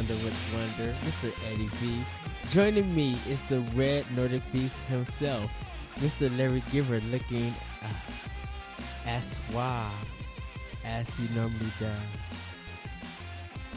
[0.00, 1.28] dunder with wonder, Mr.
[1.52, 2.02] Eddie V.
[2.52, 5.50] Joining me is the red Nordic beast himself,
[5.96, 6.34] Mr.
[6.38, 7.86] Larry Giver, looking uh,
[9.06, 9.92] as suave
[10.84, 12.00] as he normally does.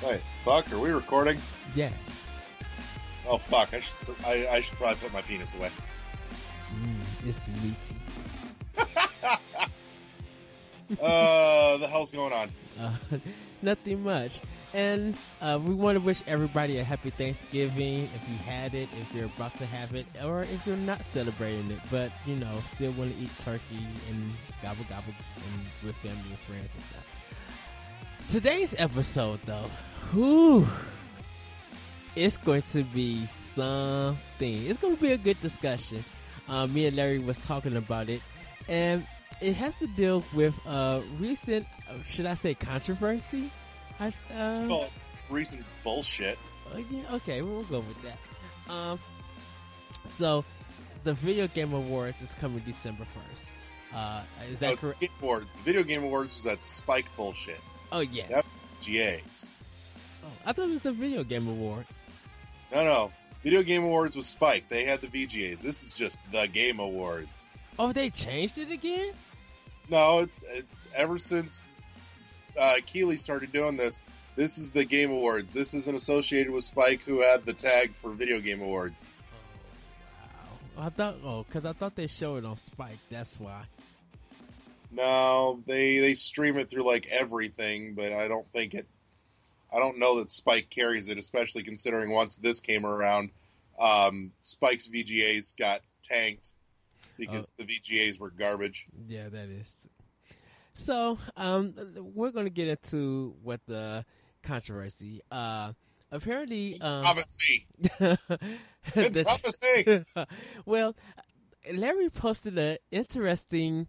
[0.04, 1.38] Wait, fuck, are we recording?
[1.76, 1.94] Yes.
[3.28, 5.70] Oh fuck, I should I, I should probably put my penis away.
[6.74, 7.96] Mm, it's meaty.
[11.02, 12.50] uh, the hell's going on?
[12.80, 12.96] Uh,
[13.62, 14.42] nothing much.
[14.74, 19.14] And uh, we want to wish everybody a happy Thanksgiving if you had it, if
[19.14, 22.92] you're about to have it, or if you're not celebrating it, but you know, still
[22.94, 24.32] want to eat turkey and
[24.64, 27.14] gobble gobble and with family and friends and stuff.
[28.32, 29.70] Today's episode, though,
[32.16, 34.66] it's going to be something.
[34.66, 36.04] It's going to be a good discussion.
[36.50, 38.22] Uh, me and Larry was talking about it,
[38.68, 39.06] and
[39.40, 43.52] it has to deal with uh, recent, uh, should I say, controversy?
[44.00, 44.92] I, uh, Call it
[45.30, 46.38] recent bullshit.
[46.74, 48.74] uh, okay, we'll go with that.
[48.74, 49.00] Um,
[50.18, 50.44] so
[51.04, 53.52] the Video Game Awards is coming December first.
[53.94, 55.04] Uh, is that it's correct?
[55.22, 55.52] Awards.
[55.54, 57.60] The Video Game Awards is that spike bullshit.
[57.92, 58.30] Oh yes.
[58.30, 58.50] That's
[58.86, 59.46] GAs.
[60.24, 62.04] Oh, I thought it was the Video Game Awards.
[62.74, 63.12] No, no.
[63.44, 64.70] Video Game Awards was Spike.
[64.70, 65.62] They had the VGAs.
[65.62, 67.50] This is just the Game Awards.
[67.78, 69.12] Oh, they changed it again.
[69.90, 70.66] No, it, it,
[70.96, 71.68] ever since
[72.60, 74.00] uh, Keighley started doing this,
[74.36, 75.54] this is the Game Awards.
[75.54, 79.10] This isn't associated with Spike, who had the tag for Video Game Awards.
[79.32, 80.86] Oh wow!
[80.86, 82.98] I thought oh, because I thought they showed it on Spike.
[83.10, 83.64] That's why.
[84.92, 88.88] No, they they stream it through like everything, but I don't think it.
[89.72, 93.32] I don't know that Spike carries it, especially considering once this came around,
[93.80, 96.54] um, Spike's VGAs got tanked
[97.18, 98.86] because the VGAs were garbage.
[99.08, 99.76] Yeah, that is.
[100.76, 101.74] So, um,
[102.16, 104.06] we're going to get into what the
[104.42, 105.22] controversy.
[105.32, 105.74] Uh,
[106.12, 107.68] apparently, um, Controversy.
[108.00, 110.06] the- Controversy.
[110.66, 110.96] well,
[111.72, 113.88] Larry posted an interesting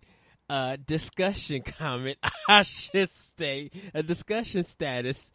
[0.48, 2.18] uh, discussion comment,
[2.48, 5.32] I should say, a discussion status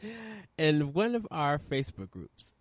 [0.58, 2.54] in one of our Facebook groups.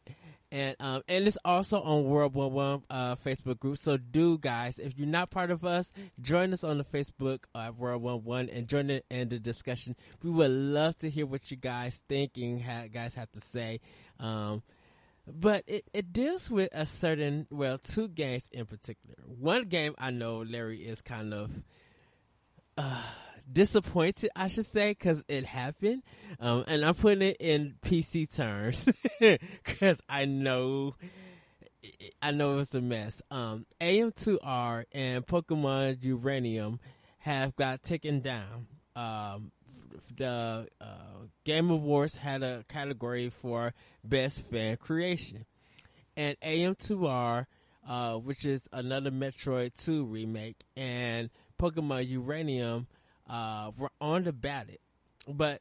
[0.51, 3.77] And um, and it's also on World One One uh, Facebook group.
[3.79, 7.71] So do guys, if you're not part of us, join us on the Facebook uh,
[7.77, 9.95] World One One and join in the discussion.
[10.23, 13.81] We would love to hear what you guys thinking, ha- guys have to say.
[14.19, 14.63] Um,
[15.31, 20.11] but it, it deals with a certain well two games in particular one game i
[20.11, 21.51] know larry is kind of
[22.79, 23.03] uh,
[23.51, 26.03] disappointed i should say because it happened.
[26.41, 28.89] Um, and i'm putting it in pc terms
[29.21, 30.95] because i know
[32.21, 33.23] i know it's a mess.
[33.31, 36.81] Um, am2r and pokemon uranium
[37.19, 38.67] have got taken down.
[38.97, 39.53] Um,
[40.17, 40.85] the uh,
[41.45, 45.45] Game Awards had a category for best fan creation,
[46.17, 47.47] and AM2R,
[47.89, 52.87] uh, which is another Metroid 2 remake, and Pokemon Uranium
[53.29, 54.81] uh, were on the ballot,
[55.27, 55.61] but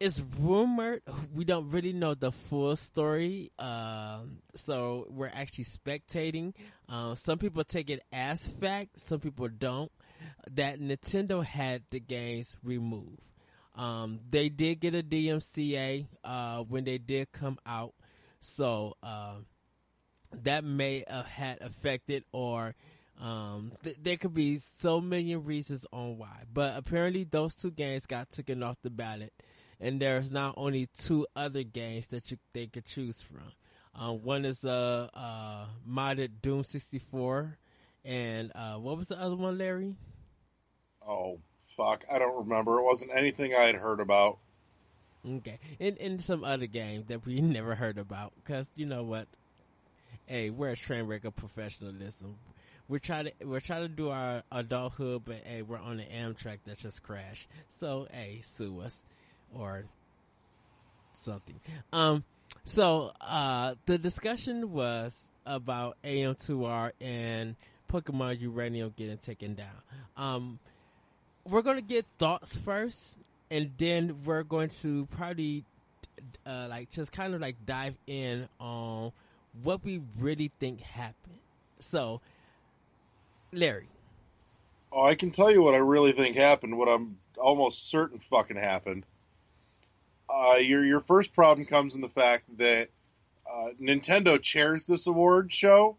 [0.00, 1.02] it's rumored
[1.34, 6.54] we don't really know the full story, um, so we're actually spectating.
[6.88, 9.90] Uh, some people take it as fact, some people don't.
[10.50, 13.20] That Nintendo had the games removed.
[13.76, 17.94] Um, they did get a DMCA uh, when they did come out,
[18.40, 19.36] so uh,
[20.42, 22.74] that may have had affected, or
[23.20, 26.42] um, th- there could be so many reasons on why.
[26.52, 29.32] But apparently, those two games got taken off the ballot,
[29.80, 33.52] and there's now only two other games that you they could choose from.
[33.94, 37.56] Um, one is a uh, uh, modded Doom 64,
[38.04, 39.94] and uh, what was the other one, Larry?
[41.06, 41.38] Oh
[41.76, 42.78] fuck, I don't remember.
[42.78, 44.38] It wasn't anything I had heard about.
[45.26, 49.28] Okay, and and some other game that we never heard about because you know what?
[50.26, 52.36] Hey, we're a train wreck of professionalism.
[52.88, 56.58] We're trying to we're trying to do our adulthood, but hey, we're on the Amtrak
[56.66, 57.48] that just crashed.
[57.78, 59.00] So hey, sue us
[59.54, 59.84] or
[61.14, 61.58] something.
[61.92, 62.24] Um,
[62.64, 65.16] so uh, the discussion was
[65.46, 67.56] about AM2R and
[67.90, 69.68] Pokemon Uranium getting taken down.
[70.16, 70.58] Um,
[71.48, 73.16] we're gonna get thoughts first,
[73.50, 75.64] and then we're going to probably
[76.46, 79.12] uh, like just kind of like dive in on
[79.62, 81.38] what we really think happened.
[81.78, 82.20] So,
[83.56, 83.88] Larry,
[84.94, 86.78] Oh, I can tell you what I really think happened.
[86.78, 89.04] What I'm almost certain fucking happened.
[90.30, 92.90] Uh, your your first problem comes in the fact that
[93.50, 95.96] uh, Nintendo chairs this award show,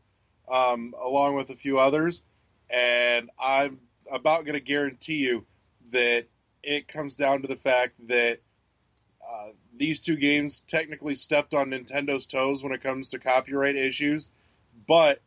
[0.49, 2.21] um, along with a few others,
[2.69, 5.45] and I'm about going to guarantee you
[5.91, 6.25] that
[6.63, 8.39] it comes down to the fact that
[9.29, 14.29] uh, these two games technically stepped on Nintendo's toes when it comes to copyright issues,
[14.87, 15.21] but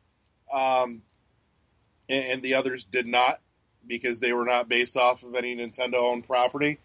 [0.50, 1.02] um,
[2.08, 3.40] and, the others did not
[3.86, 6.78] because they were not based off of any Nintendo-owned property.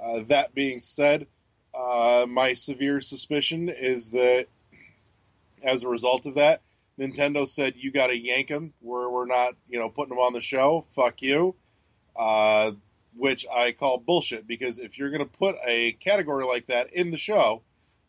[0.00, 1.26] Uh, that being said,
[1.74, 4.46] uh, my severe suspicion is that
[5.62, 6.62] as a result of that,
[6.98, 8.72] Nintendo said you got to yank them.
[8.82, 10.86] We're we're not you know putting them on the show.
[10.94, 11.54] Fuck you.
[12.16, 12.72] Uh,
[13.16, 17.10] which I call bullshit because if you're going to put a category like that in
[17.10, 17.62] the show,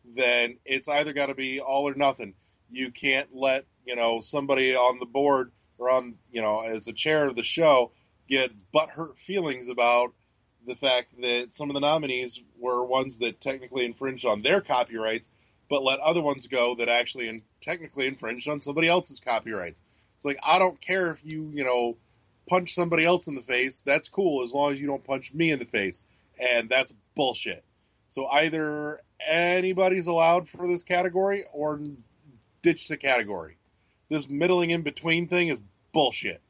[0.06, 2.34] then it's either got to be all or nothing.
[2.72, 6.94] You can't let you know somebody on the board or on you know as a
[6.94, 7.92] chair of the show
[8.30, 10.14] get butthurt feelings about
[10.66, 15.30] the fact that some of the nominees were ones that technically infringed on their copyrights,
[15.70, 19.82] but let other ones go that actually in, technically infringed on somebody else's copyrights.
[20.18, 21.98] It's like I don't care if you you know
[22.48, 23.82] punch somebody else in the face.
[23.82, 26.04] That's cool as long as you don't punch me in the face,
[26.40, 27.64] and that's bullshit.
[28.10, 31.82] So either anybody's allowed for this category or
[32.62, 33.58] ditch the category.
[34.10, 35.62] This middling in between thing is
[35.92, 36.42] bullshit.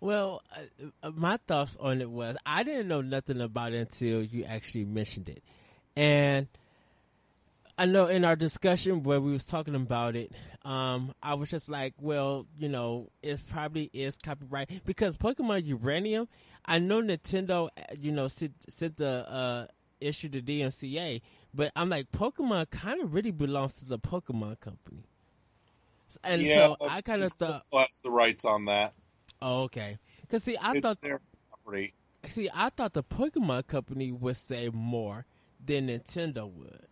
[0.00, 0.42] Well,
[1.02, 4.84] uh, my thoughts on it was I didn't know nothing about it until you actually
[4.84, 5.42] mentioned it,
[5.96, 6.46] and
[7.76, 10.32] I know in our discussion where we was talking about it,
[10.64, 16.28] um, I was just like, well, you know, it probably is copyright because Pokemon Uranium.
[16.64, 19.66] I know Nintendo, you know, sent, sent the uh,
[20.00, 21.22] issue to DMCA,
[21.54, 25.04] but I'm like, Pokemon kind of really belongs to the Pokemon company,
[26.24, 28.94] and yeah, so I kind of thought has the rights on that.
[29.40, 29.98] Oh, okay.
[30.22, 31.20] Because see, I it's thought their
[31.50, 31.94] property.
[32.26, 35.24] See, I thought the Pokemon company would say more
[35.64, 36.86] than Nintendo would.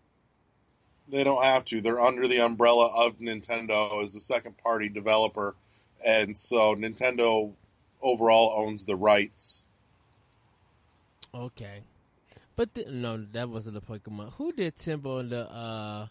[1.08, 1.80] They don't have to.
[1.80, 5.54] They're under the umbrella of Nintendo as a second party developer,
[6.04, 7.52] and so Nintendo
[8.02, 9.64] overall owns the rights.
[11.34, 11.80] Okay,
[12.56, 14.32] but the, no, that wasn't the Pokemon.
[14.34, 16.06] Who did Tembo and the uh,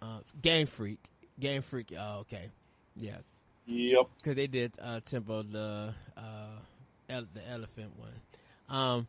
[0.00, 1.00] uh, Game Freak?
[1.40, 1.92] Game Freak.
[1.98, 2.50] Oh, okay,
[2.96, 3.18] yeah,
[3.66, 4.08] Yep.
[4.18, 6.58] because they did uh, Tembo the uh,
[7.08, 8.12] ele- the elephant one.
[8.68, 9.06] Um,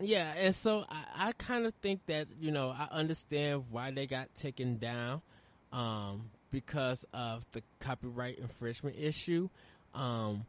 [0.00, 4.06] yeah, and so I, I kind of think that you know I understand why they
[4.06, 5.22] got taken down
[5.72, 9.48] um, because of the copyright infringement issue.
[9.94, 10.46] Um,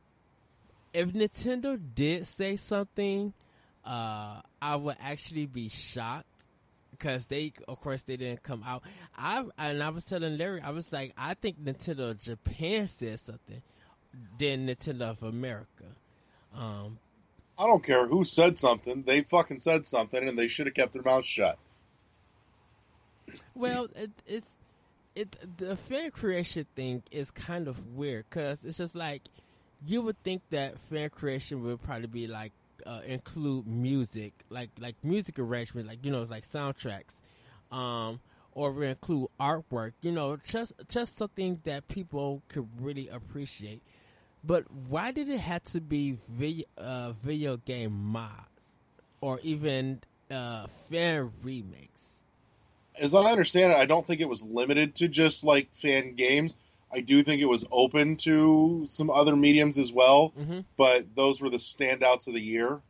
[0.93, 3.33] if Nintendo did say something,
[3.85, 6.25] uh, I would actually be shocked
[7.03, 8.83] because they, of course, they didn't come out.
[9.17, 13.19] I and I was telling Larry, I was like, I think Nintendo of Japan said
[13.19, 13.61] something
[14.39, 15.85] than Nintendo of America.
[16.55, 16.99] Um,
[17.57, 19.03] I don't care who said something.
[19.03, 21.57] They fucking said something, and they should have kept their mouth shut.
[23.53, 24.47] well, it, it's
[25.13, 29.23] it the fan creation thing is kind of weird because it's just like
[29.85, 32.53] you would think that fan creation would probably be like
[32.85, 37.21] uh, include music, like like music arrangement, like you know, it's like soundtracks,
[37.71, 38.19] um,
[38.53, 39.93] or include artwork.
[40.01, 43.81] You know, just just something that people could really appreciate.
[44.43, 48.77] But why did it have to be video, uh, video game mods
[49.21, 52.21] or even uh, fan remakes?
[52.99, 56.55] As I understand it, I don't think it was limited to just like fan games.
[56.93, 61.41] I do think it was open to some other mediums as well, hmm but those
[61.41, 62.81] were the standouts of the year.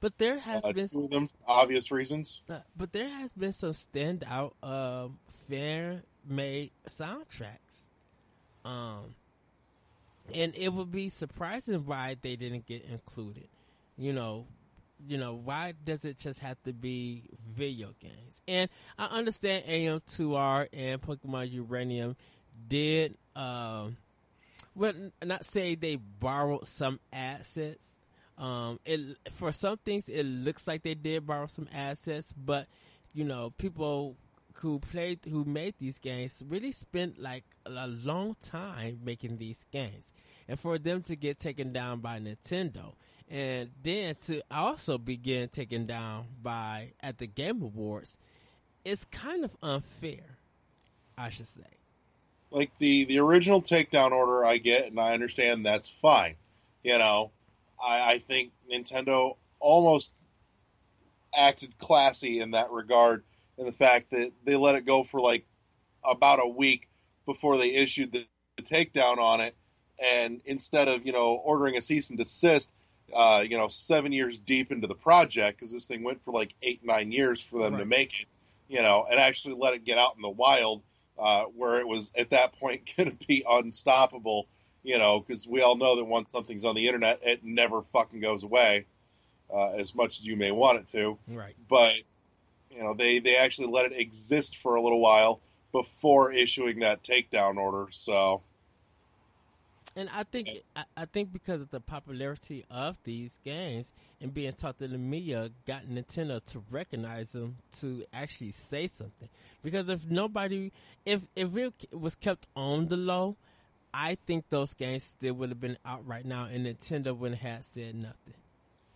[0.00, 2.42] But there has Uh, been two of them, for obvious reasons.
[2.48, 7.86] Uh, but there has been some standout um, fan made soundtracks.
[8.64, 9.14] Um,
[10.34, 13.48] and it would be surprising why they didn't get included.
[13.96, 14.46] You know,
[15.06, 17.24] you know, why does it just have to be
[17.54, 18.40] video games?
[18.46, 22.16] And I understand AM2R and Pokemon Uranium
[22.68, 23.96] did, um,
[24.74, 24.92] well,
[25.22, 27.96] not say they borrowed some assets.
[28.38, 32.66] Um, it for some things it looks like they did borrow some assets, but
[33.14, 34.16] you know, people
[34.54, 40.12] who played who made these games really spent like a long time making these games,
[40.48, 42.94] and for them to get taken down by Nintendo,
[43.28, 48.16] and then to also begin taken down by at the Game Awards,
[48.84, 50.38] it's kind of unfair,
[51.18, 51.81] I should say.
[52.52, 56.36] Like the the original takedown order, I get, and I understand that's fine.
[56.82, 57.30] You know,
[57.82, 60.10] I, I think Nintendo almost
[61.34, 63.24] acted classy in that regard,
[63.56, 65.46] in the fact that they let it go for like
[66.04, 66.88] about a week
[67.24, 69.56] before they issued the, the takedown on it,
[69.98, 72.70] and instead of you know ordering a cease and desist,
[73.14, 76.54] uh, you know seven years deep into the project because this thing went for like
[76.62, 78.26] eight nine years for them to make it,
[78.68, 80.82] you know, and actually let it get out in the wild
[81.22, 84.48] uh, where it was at that point going to be unstoppable
[84.82, 88.20] you know, because we all know that once something's on the internet, it never fucking
[88.20, 88.86] goes away,
[89.52, 91.18] uh, as much as you may want it to.
[91.28, 91.54] Right.
[91.68, 91.94] But
[92.70, 95.40] you know, they they actually let it exist for a little while
[95.72, 97.90] before issuing that takedown order.
[97.90, 98.42] So.
[99.94, 104.52] And I think I, I think because of the popularity of these games and being
[104.54, 109.28] taught to the media, got Nintendo to recognize them to actually say something.
[109.62, 110.72] Because if nobody,
[111.04, 113.36] if if it was kept on the low,
[113.92, 117.64] I think those games still would have been out right now, and Nintendo wouldn't have
[117.64, 118.34] said nothing,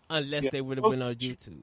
[0.09, 1.61] unless Yeah, they would have been on YouTube.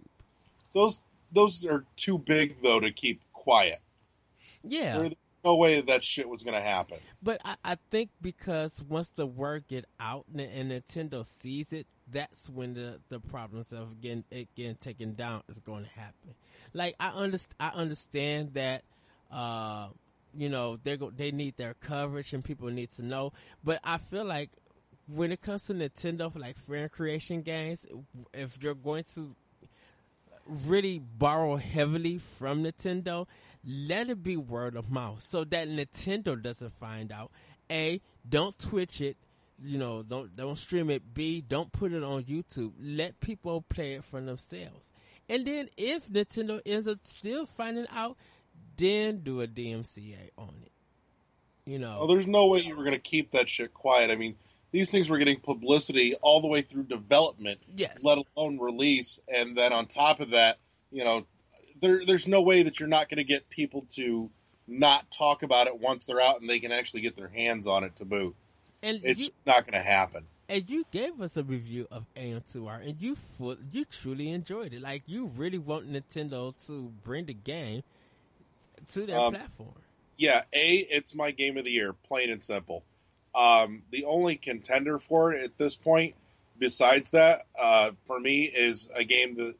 [0.74, 3.80] those those are too big though to keep quiet.
[4.62, 5.12] Yeah, There's
[5.44, 6.98] no way that, shit was going to happen.
[7.22, 11.86] But I, I think because once the word get out and, and Nintendo sees it,
[12.10, 16.34] that's when the, the problems of getting it getting taken down is going to happen.
[16.72, 18.84] Like I underst- I understand that,
[19.30, 19.88] uh,
[20.36, 23.32] you know they go they need their coverage and people need to know.
[23.62, 24.50] But I feel like
[25.06, 27.86] when it comes to Nintendo for like fan creation games,
[28.32, 29.34] if you're going to
[30.46, 33.26] really borrow heavily from Nintendo,
[33.66, 37.30] let it be word of mouth so that Nintendo doesn't find out.
[37.70, 39.16] A, don't Twitch it,
[39.62, 41.14] you know, don't don't stream it.
[41.14, 42.72] B, don't put it on YouTube.
[42.80, 44.92] Let people play it for themselves.
[45.28, 48.16] And then if Nintendo ends up still finding out,
[48.76, 50.72] then do a DMCA on it.
[51.64, 51.96] You know.
[51.98, 54.10] Well, there's no way you were to keep that shit quiet.
[54.10, 54.36] I mean,
[54.74, 57.96] these things were getting publicity all the way through development, yes.
[58.02, 60.58] let alone release, and then on top of that,
[60.90, 61.24] you know,
[61.80, 64.30] there, there's no way that you're not going to get people to
[64.66, 67.84] not talk about it once they're out and they can actually get their hands on
[67.84, 68.34] it to boot.
[68.82, 70.24] and It's you, not going to happen.
[70.48, 74.82] and you gave us a review of AM2R, and you full, you truly enjoyed it.
[74.82, 77.82] Like you really want Nintendo to bring the game
[78.92, 79.74] to their Um, platform.
[80.16, 82.82] yeah, A, it's my game of the year, plain and simple.
[83.34, 86.14] Um, the only contender for it at this point,
[86.58, 89.54] besides that, uh, for me, is a game that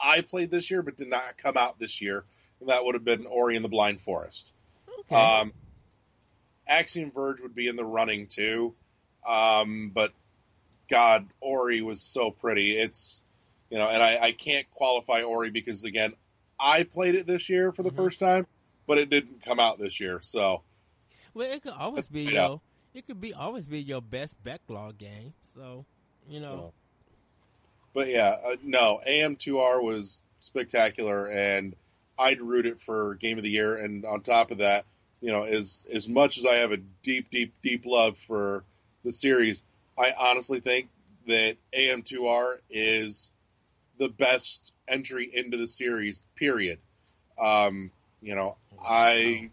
[0.00, 2.24] I played this year but did not come out this year,
[2.60, 4.52] and that would have been Ori and the Blind Forest.
[5.00, 5.16] Okay.
[5.16, 5.52] Um,
[6.66, 8.74] Axiom Verge would be in the running too,
[9.26, 10.12] um, but
[10.90, 12.76] God, Ori was so pretty.
[12.76, 13.24] It's
[13.70, 16.14] you know, and I, I can't qualify Ori because again,
[16.58, 17.96] I played it this year for the Mhm.
[17.96, 18.46] first time,
[18.86, 20.20] but it didn't come out this year.
[20.22, 20.62] So
[21.34, 22.48] well, it could always be yeah.
[22.48, 22.60] your
[22.98, 25.32] it could be always be your best backlog game.
[25.54, 25.84] So
[26.28, 26.72] you know.
[27.94, 31.74] But yeah, uh, no, AM2R was spectacular, and
[32.18, 33.76] I'd root it for Game of the Year.
[33.76, 34.84] And on top of that,
[35.20, 38.64] you know, as as much as I have a deep, deep, deep love for
[39.04, 39.62] the series,
[39.96, 40.88] I honestly think
[41.26, 43.30] that AM2R is
[43.98, 46.20] the best entry into the series.
[46.36, 46.78] Period.
[47.40, 47.90] Um,
[48.20, 49.50] you know, I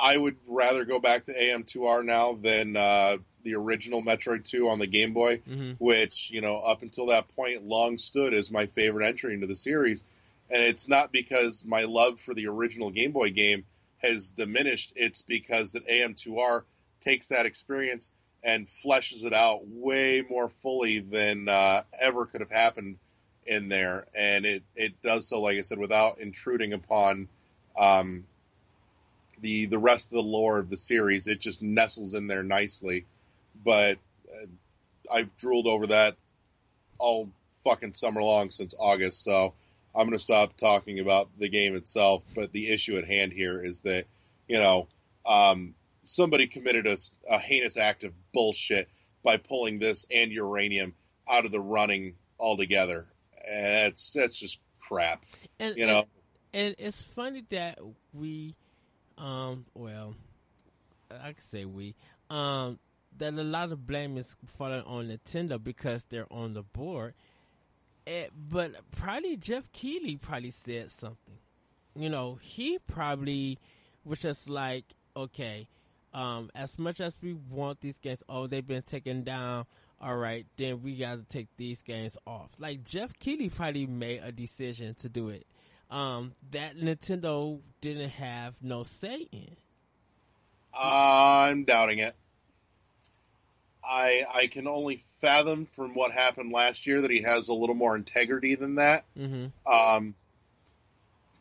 [0.00, 4.78] I would rather go back to AM2R now than uh, the original Metroid 2 on
[4.78, 8.66] the Game Boy, hmm which, you know, up until that point long stood as my
[8.66, 10.02] favorite entry into the series.
[10.50, 13.64] And it's not because my love for the original Game Boy game
[14.02, 16.64] has diminished, it's because that AM2R
[17.02, 18.10] takes that experience
[18.42, 22.96] and fleshes it out way more fully than uh, ever could have happened
[23.46, 24.06] in there.
[24.14, 27.28] And it, it does so, like I said, without intruding upon
[27.78, 28.24] um,
[29.40, 31.26] the the rest of the lore of the series.
[31.26, 33.06] It just nestles in there nicely.
[33.64, 34.46] But uh,
[35.12, 36.16] I've drooled over that
[36.98, 37.30] all
[37.64, 39.54] fucking summer long since August, so
[39.94, 42.22] I'm going to stop talking about the game itself.
[42.34, 44.06] But the issue at hand here is that,
[44.48, 44.86] you know,
[45.26, 48.88] um, somebody committed a heinous act of bullshit
[49.22, 50.94] by pulling this and uranium
[51.28, 53.06] out of the running altogether.
[53.48, 55.24] And that's that's just crap,
[55.58, 56.04] and you know.
[56.52, 57.78] and it's funny that
[58.12, 58.54] we,
[59.20, 60.14] um, well,
[61.10, 61.94] I could say we,
[62.30, 62.78] um,
[63.18, 67.14] that a lot of blame is falling on Nintendo because they're on the board.
[68.06, 71.36] Eh, but probably Jeff Keighley probably said something.
[71.94, 73.58] You know, he probably
[74.04, 74.84] was just like,
[75.14, 75.68] okay,
[76.14, 79.66] um, as much as we want these games, oh, they've been taken down.
[80.00, 82.52] All right, then we got to take these games off.
[82.58, 85.46] Like Jeff Keighley probably made a decision to do it
[85.90, 89.56] um, that Nintendo didn't have no say in.
[90.72, 92.14] I'm doubting it.
[93.84, 97.74] I I can only fathom from what happened last year that he has a little
[97.74, 99.04] more integrity than that.
[99.18, 99.46] Mm-hmm.
[99.72, 100.14] Um,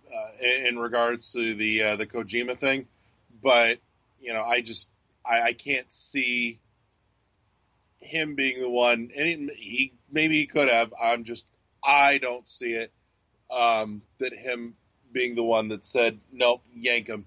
[0.08, 2.88] uh, in, in regards to the uh, the Kojima thing,
[3.42, 3.80] but
[4.20, 4.90] you know, I just
[5.26, 6.60] I, I can't see
[8.00, 9.12] him being the one.
[9.16, 10.94] And he, he maybe he could have.
[11.02, 11.46] I'm just
[11.84, 12.92] I don't see it.
[13.52, 14.76] Um, that him
[15.12, 17.26] being the one that said nope, yank him.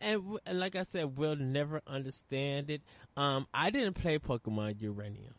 [0.00, 2.82] And, and, like I said, we'll never understand it.
[3.16, 5.34] Um, I didn't play Pokemon Uranium,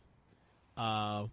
[0.76, 1.26] uh,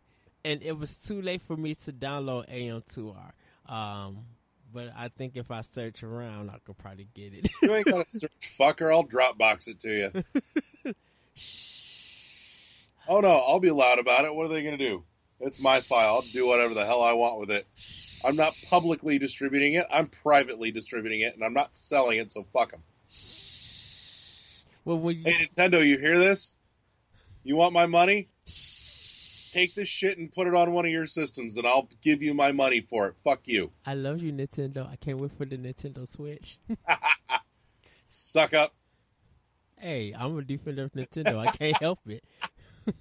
[0.43, 3.71] and it was too late for me to download AM2R.
[3.71, 4.25] Um,
[4.73, 7.49] but I think if I search around, I could probably get it.
[7.61, 8.91] you ain't gonna search fucker.
[8.91, 10.23] I'll Dropbox it to
[10.85, 10.85] you.
[13.07, 14.33] oh no, I'll be loud about it.
[14.33, 15.03] What are they gonna do?
[15.43, 16.15] It's my file.
[16.15, 17.67] I'll do whatever the hell I want with it.
[18.25, 19.85] I'm not publicly distributing it.
[19.93, 22.31] I'm privately distributing it, and I'm not selling it.
[22.31, 22.81] So fuck them.
[24.85, 26.55] Well, when you, Hey Nintendo, you hear this?
[27.43, 28.29] You want my money?
[29.51, 32.33] Take this shit and put it on one of your systems, and I'll give you
[32.33, 33.15] my money for it.
[33.23, 33.71] Fuck you.
[33.85, 34.89] I love you, Nintendo.
[34.89, 36.57] I can't wait for the Nintendo Switch.
[38.07, 38.73] Suck up.
[39.77, 41.37] hey, I'm a defender of Nintendo.
[41.37, 42.23] I can't help it.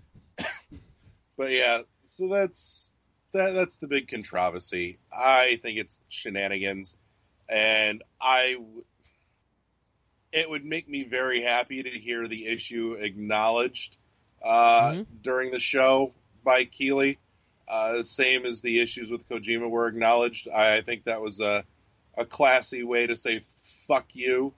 [1.37, 1.81] But yeah,
[2.16, 2.92] so that's
[3.33, 3.52] that.
[3.52, 4.99] That's the big controversy.
[5.16, 6.97] I think it's shenanigans,
[7.49, 8.54] and I.
[8.54, 8.85] w-
[10.33, 13.99] It would make me very happy to hear the issue acknowledged
[14.42, 15.07] uh, Mhm.
[15.23, 17.19] during the show by Keighley.
[17.69, 20.49] Uh, same as the issues with Kojima were acknowledged.
[20.49, 21.64] I, I think that was a
[22.16, 23.42] a classy way to say
[23.87, 24.52] "fuck you"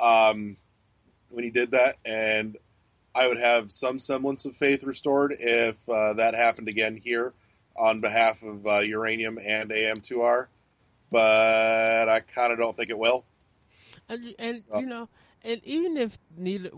[0.00, 0.56] um,
[1.30, 2.56] when he did that, and
[3.14, 7.32] I would have some semblance of faith restored if uh, that happened again here
[7.76, 10.46] on behalf of uh, Uranium and AM2R.
[11.10, 13.24] But I kind of don't think it will.
[14.08, 15.08] And, and So- you know,
[15.42, 16.70] and even if neither,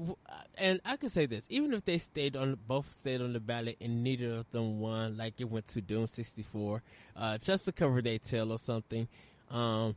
[0.56, 3.76] and I could say this, even if they stayed on both stayed on the ballot
[3.80, 6.80] and neither of them won, like it went to Doom sixty four,
[7.16, 9.08] uh, just to cover their tail or something.
[9.50, 9.96] Um,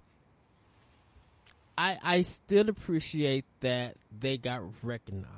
[1.78, 5.30] I I still appreciate that they got recognized,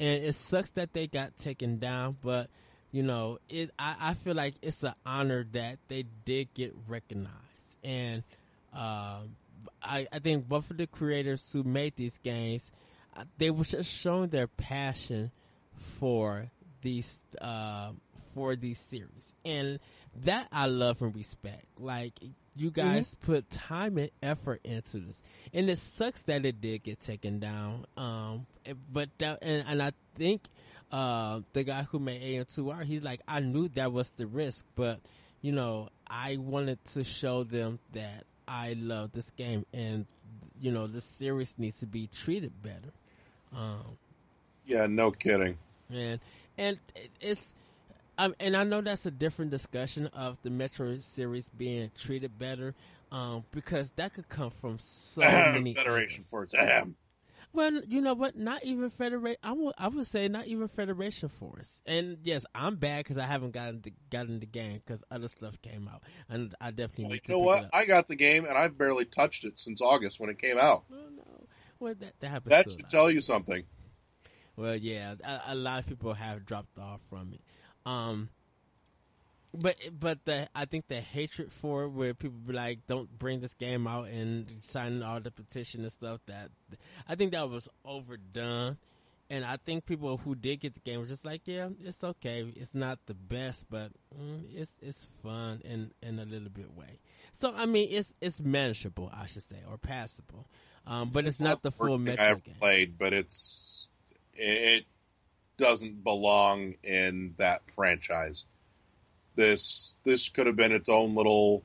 [0.00, 2.50] and it sucks that they got taken down, but.
[2.92, 3.70] You know, it.
[3.78, 8.24] I, I feel like it's an honor that they did get recognized, and
[8.72, 9.36] um,
[9.82, 12.70] I, I think both of the creators who made these games,
[13.16, 15.30] uh, they were just showing their passion
[15.76, 16.50] for
[16.82, 17.90] these uh,
[18.34, 19.78] for these series, and
[20.24, 21.64] that I love and respect.
[21.78, 22.12] Like
[22.56, 25.22] you guys put time and effort into this,
[25.54, 27.86] and it sucks that it did get taken down.
[27.96, 28.46] Um,
[28.92, 30.42] but that, and, and I think
[30.92, 35.00] uh, the guy who made AM2R, he's like, I knew that was the risk, but
[35.42, 40.06] you know, I wanted to show them that I love this game, and
[40.60, 42.92] you know, the series needs to be treated better.
[43.56, 43.96] Um,
[44.66, 45.56] Yeah, no kidding.
[45.90, 46.20] and
[46.60, 46.78] and
[47.20, 47.54] it's
[48.18, 52.74] um, and I know that's a different discussion of the Metro series being treated better,
[53.10, 56.24] um, because that could come from so many Federation.
[56.24, 56.52] Force.
[56.52, 56.96] Ahem.
[57.52, 58.36] Well, you know what?
[58.36, 59.38] Not even Federation.
[59.42, 61.80] I would I would say not even Federation Force.
[61.86, 65.60] And yes, I'm bad because I haven't gotten the, gotten the game because other stuff
[65.62, 67.70] came out, and I definitely Well, need you to know what?
[67.72, 70.84] I got the game and I've barely touched it since August when it came out.
[70.92, 71.46] Oh, no.
[71.80, 72.50] Well, that that happens.
[72.50, 73.64] That should tell you something.
[74.60, 77.40] Well, yeah, a, a lot of people have dropped off from it.
[77.90, 78.28] Um,
[79.54, 83.40] but but the I think the hatred for it, where people be like, "Don't bring
[83.40, 86.20] this game out," and signing all the petition and stuff.
[86.26, 86.50] That
[87.08, 88.76] I think that was overdone.
[89.30, 92.44] And I think people who did get the game were just like, "Yeah, it's okay.
[92.54, 96.98] It's not the best, but mm, it's it's fun in in a little bit way."
[97.40, 100.46] So I mean, it's it's manageable, I should say, or passable.
[100.86, 102.54] Um, but it's, not the full thing Metro I ever game.
[102.58, 103.88] played, but it's
[104.40, 104.84] it
[105.56, 108.44] doesn't belong in that franchise.
[109.36, 111.62] This this could have been its own little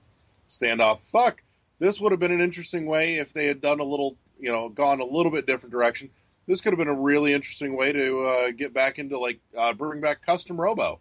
[0.50, 1.00] standoff.
[1.00, 1.42] Fuck,
[1.80, 4.70] this would have been an interesting way if they had done a little, you know,
[4.70, 6.10] gone a little bit different direction.
[6.48, 9.74] This could have been a really interesting way to uh, get back into like uh,
[9.74, 11.00] bring back custom Robo.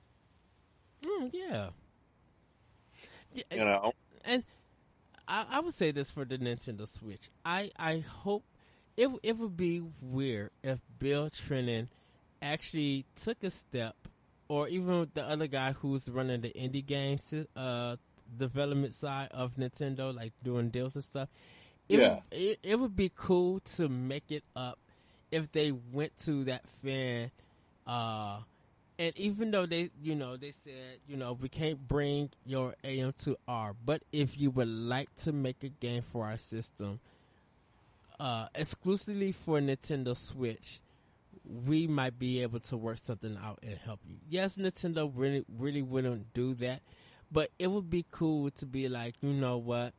[1.05, 1.69] Mm, yeah.
[3.35, 3.93] Yeah, You know,
[4.25, 4.45] and
[5.27, 7.29] I, I would say this for the Nintendo Switch.
[7.45, 8.45] I I hope
[8.97, 11.89] it it would be weird if Bill Trinen
[12.43, 13.97] actually took a step,
[14.49, 17.97] or even the other guy who's running the indie games uh,
[18.39, 21.29] development side of Nintendo, like doing deals and stuff.
[21.89, 22.09] It Yeah.
[22.09, 24.79] would, it, it would be cool to make it up
[25.31, 27.31] if they went to that fan.
[27.87, 28.39] Uh,
[28.99, 33.75] and even though they, you know, they said, you know, we can't bring your AM2R,
[33.85, 37.01] but if you would like to make a game for our system,
[38.21, 40.81] uh, exclusively for Nintendo Switch,
[41.67, 44.17] we might be able to work something out and help you.
[44.29, 46.81] Yes, Nintendo really, really wouldn't do that,
[47.31, 49.93] but it would be cool to be like, you know what,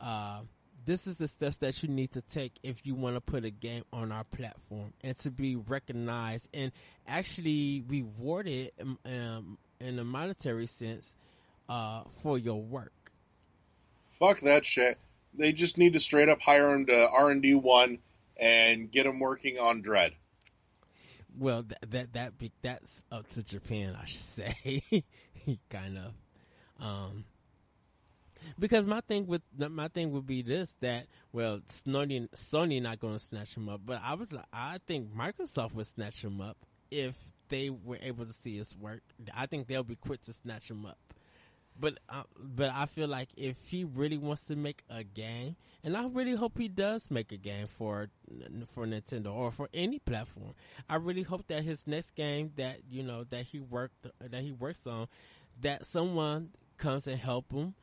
[0.00, 0.40] uh,
[0.84, 3.50] this is the steps that you need to take if you want to put a
[3.50, 6.70] game on our platform and to be recognized and
[7.08, 8.70] actually rewarded
[9.04, 11.16] um, in a monetary sense
[11.68, 12.92] uh, for your work.
[14.10, 14.98] fuck that shit.
[15.36, 17.98] They just need to straight up hire him to R and D one,
[18.36, 20.12] and get him working on Dread.
[21.38, 24.82] Well, that that that that's up to Japan, I should say.
[25.70, 26.84] kind of.
[26.84, 27.24] Um,
[28.58, 33.14] because my thing with my thing would be this that well Sony Sony not going
[33.14, 36.56] to snatch him up, but I was I think Microsoft would snatch him up
[36.90, 37.16] if
[37.48, 39.02] they were able to see his work.
[39.34, 40.98] I think they'll be quick to snatch him up.
[41.78, 45.96] But uh, but I feel like if he really wants to make a game, and
[45.96, 48.08] I really hope he does make a game for
[48.66, 50.54] for Nintendo or for any platform.
[50.88, 54.52] I really hope that his next game that you know that he worked that he
[54.52, 55.08] works on,
[55.60, 57.74] that someone comes and help him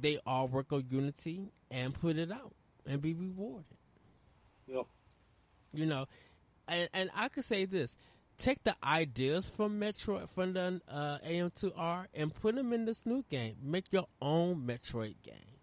[0.00, 2.52] they all work on Unity and put it out
[2.86, 3.64] and be rewarded.
[4.66, 4.86] Yep.
[5.72, 6.06] You know,
[6.68, 7.96] and, and I could say this:
[8.38, 13.24] take the ideas from Metroid from the uh, AM2R and put them in this new
[13.30, 13.56] game.
[13.62, 15.58] Make your own Metroid game,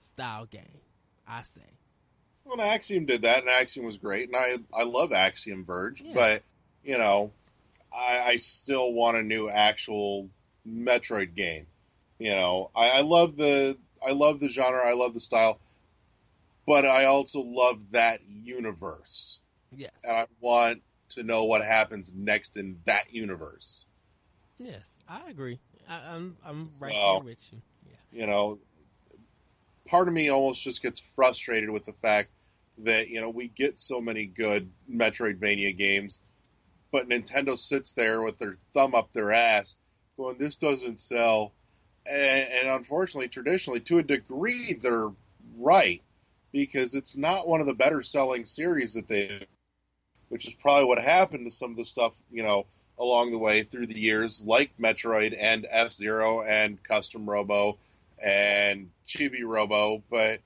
[0.00, 0.80] style game.
[1.26, 1.60] I say.
[2.44, 6.14] Well, Axiom did that, and Axiom was great, and I I love Axiom Verge, yeah.
[6.14, 6.42] but
[6.82, 7.32] you know,
[7.92, 10.30] I, I still want a new actual
[10.66, 11.66] Metroid game.
[12.18, 15.60] You know, I, I love the I love the genre, I love the style,
[16.66, 19.40] but I also love that universe.
[19.76, 23.84] Yes, and I want to know what happens next in that universe.
[24.58, 25.58] Yes, I agree.
[25.88, 27.60] I, am I'm, I'm right so, there with you.
[27.86, 28.20] Yeah.
[28.20, 28.58] You know,
[29.86, 32.30] part of me almost just gets frustrated with the fact
[32.78, 36.18] that you know we get so many good Metroidvania games,
[36.92, 39.76] but Nintendo sits there with their thumb up their ass,
[40.16, 41.52] going, "This doesn't sell
[42.08, 45.10] and, and unfortunately, traditionally, to a degree, they're
[45.56, 46.02] right
[46.52, 49.46] because it's not one of the better selling series that they,
[50.28, 52.66] which is probably what happened to some of the stuff you know
[52.98, 57.78] along the way through the years, like Metroid and F Zero and Custom Robo
[58.22, 60.02] and Chibi Robo.
[60.10, 60.40] But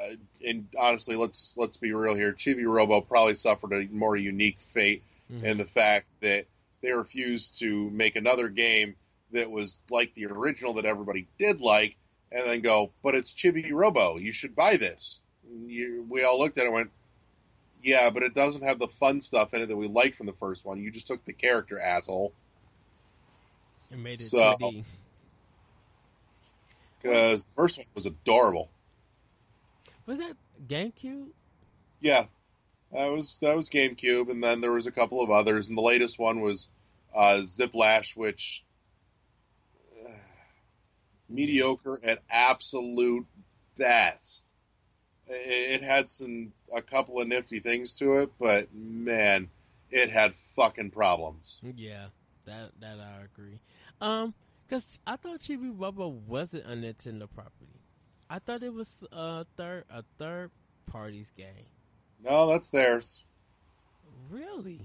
[0.00, 0.14] uh,
[0.46, 2.32] and honestly, let's let's be real here.
[2.32, 5.44] Chibi Robo probably suffered a more unique fate mm-hmm.
[5.44, 6.46] in the fact that
[6.82, 8.94] they refused to make another game
[9.32, 11.96] that was like the original that everybody did like,
[12.32, 14.16] and then go, but it's Chibi Robo.
[14.16, 15.20] You should buy this.
[15.66, 16.90] You, we all looked at it and went,
[17.82, 20.32] yeah, but it doesn't have the fun stuff in it that we liked from the
[20.34, 20.80] first one.
[20.80, 22.32] You just took the character, asshole.
[23.90, 24.84] And made it so, 2D.
[27.02, 28.68] Because the first one was adorable.
[30.06, 30.36] Was that
[30.66, 31.28] GameCube?
[32.00, 32.26] Yeah,
[32.92, 35.82] that was that was GameCube, and then there was a couple of others, and the
[35.82, 36.68] latest one was
[37.14, 38.64] uh, Ziplash, which
[41.28, 43.26] mediocre at absolute
[43.76, 44.47] best.
[45.30, 49.48] It had some a couple of nifty things to it, but man,
[49.90, 51.60] it had fucking problems.
[51.76, 52.06] Yeah,
[52.46, 53.60] that that I agree.
[54.00, 54.34] Um,
[54.66, 57.80] because I thought Chibi Robo wasn't a Nintendo property.
[58.30, 60.50] I thought it was a third a third
[60.86, 61.66] party's game.
[62.22, 63.24] No, that's theirs.
[64.30, 64.80] Really?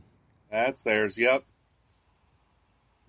[0.51, 1.17] That's theirs.
[1.17, 1.43] Yep.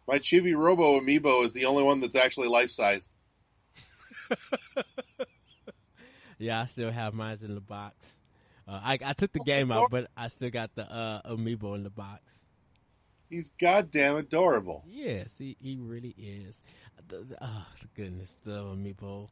[0.08, 3.10] My Chibi Robo amiibo is the only one that's actually life sized.
[6.38, 7.94] yeah, I still have mine in the box.
[8.66, 11.82] Uh, I, I took the game out, but I still got the uh, amiibo in
[11.82, 12.22] the box.
[13.28, 14.84] He's goddamn adorable.
[14.88, 16.54] Yes, he, he really is.
[17.08, 19.28] The, the, oh, goodness, the amiibo.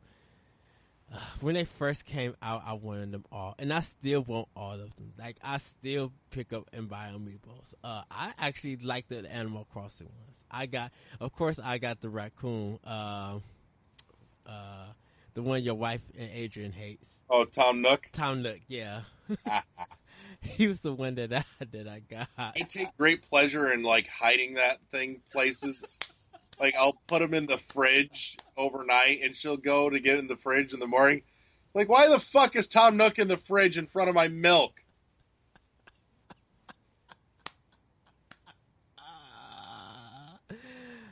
[1.13, 4.73] Uh, when they first came out, I wanted them all, and I still want all
[4.73, 5.13] of them.
[5.19, 7.75] Like I still pick up and buy amiibos.
[7.85, 10.45] Uh, I actually like the Animal Crossing ones.
[10.51, 12.79] I got, of course, I got the raccoon.
[12.85, 13.41] Uh,
[14.47, 14.87] uh,
[15.35, 17.07] the one your wife and Adrian hates.
[17.31, 18.09] Oh, Tom Nook.
[18.13, 19.03] Tom Nook, yeah.
[19.47, 19.65] Ah.
[20.41, 22.29] he was the one that I that I got.
[22.37, 25.85] I take great pleasure in like hiding that thing places.
[26.61, 30.37] like I'll put him in the fridge overnight, and she'll go to get in the
[30.37, 31.23] fridge in the morning.
[31.75, 34.75] Like, why the fuck is Tom Nook in the fridge in front of my milk?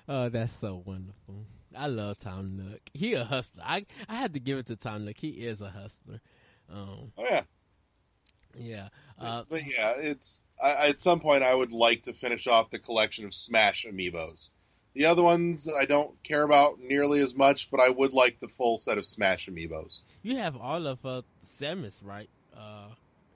[0.09, 1.47] oh, that's so wonderful.
[1.77, 2.81] I love Tom Nook.
[2.93, 3.63] He a hustler.
[3.67, 5.17] I I had to give it to Tom Nook.
[5.17, 6.21] He is a hustler.
[6.73, 7.43] Um, oh yeah,
[8.57, 8.89] yeah.
[9.19, 12.79] Uh, but yeah, it's I, at some point I would like to finish off the
[12.79, 14.51] collection of Smash amiibos.
[14.95, 18.49] The other ones I don't care about nearly as much, but I would like the
[18.49, 20.03] full set of Smash amiibos.
[20.23, 22.29] You have all of uh, Samus, right?
[22.57, 22.89] Uh,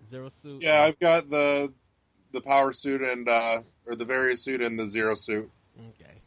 [0.09, 0.62] Zero suit.
[0.62, 1.73] Yeah, I've got the
[2.33, 5.51] the power suit and uh, or the Varia suit and the zero suit.
[5.79, 6.20] Okay.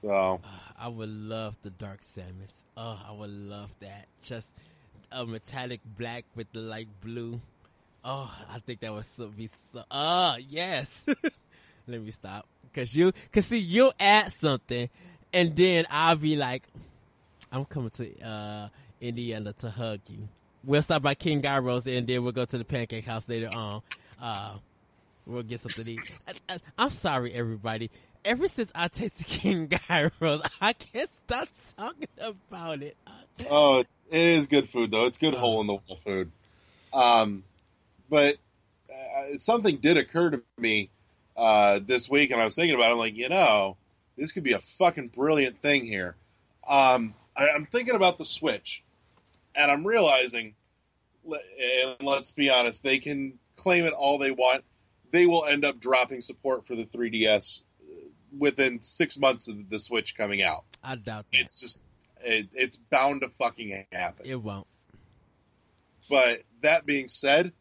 [0.00, 0.38] So uh,
[0.78, 2.52] I would love the Dark Samus.
[2.76, 4.06] Oh, I would love that.
[4.22, 4.52] Just
[5.10, 7.40] a metallic black with the light blue.
[8.04, 9.82] Oh, I think that would so be so.
[9.90, 11.04] Oh, yes.
[11.88, 12.46] Let me stop.
[12.72, 14.88] Cause you, cause see, you'll add something,
[15.32, 16.68] and then I'll be like,
[17.50, 18.68] I'm coming to uh,
[19.00, 20.28] Indiana to hug you.
[20.62, 23.82] we'll stop by King Gyros and then we'll go to the Pancake House later on.
[24.20, 24.58] Uh,
[25.26, 26.00] we'll get something to eat.
[26.48, 27.90] I, I'm sorry, everybody.
[28.28, 32.94] Ever since I tasted King Gyros, I can't stop talking about it.
[33.48, 35.06] Oh, it is good food though.
[35.06, 35.38] It's good Oh.
[35.38, 36.30] hole in the wall food.
[36.92, 37.42] Um,
[38.10, 38.36] but
[38.92, 40.90] uh, something did occur to me
[41.38, 42.90] uh, this week, and I was thinking about.
[42.90, 42.92] it.
[42.92, 43.78] I'm like, you know,
[44.18, 46.14] this could be a fucking brilliant thing here.
[46.68, 48.82] Um, I, I'm thinking about the Switch,
[49.56, 50.54] and I'm realizing,
[51.24, 54.64] and let's be honest, they can claim it all they want.
[55.12, 57.64] They will end up dropping support for the 3DS uh,
[58.36, 60.64] within six months of the Switch coming out.
[60.82, 61.40] I doubt that.
[61.40, 61.80] It's just,
[62.22, 64.26] it, it's bound to fucking happen.
[64.26, 64.66] it won't.
[66.10, 67.52] But that being said,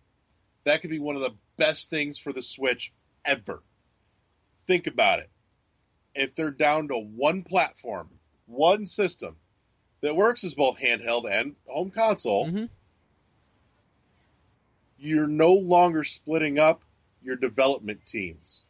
[0.64, 2.92] that could be one of the best things for the Switch
[3.26, 3.62] ever.
[4.68, 5.30] Think about it.
[6.16, 8.10] If they're down to one platform,
[8.46, 9.36] one system
[10.02, 12.70] that works as both handheld and home console, Mhm.
[14.98, 16.82] you're no longer splitting up
[17.22, 18.64] your development teams.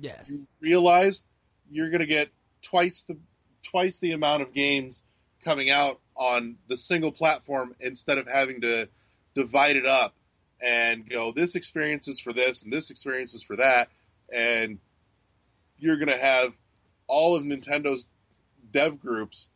[0.00, 0.28] Yes.
[0.30, 1.22] You realize
[1.70, 2.28] you're going to get
[2.62, 3.16] twice the
[3.62, 5.02] twice the amount of games
[5.44, 8.88] coming out on the single platform instead of having to
[9.34, 10.14] divide it up
[10.60, 13.88] and go this experience is for this and this experience is for that.
[14.32, 14.78] And
[15.78, 16.52] you're going to have
[17.06, 18.06] all of Nintendo's
[18.70, 19.46] dev groups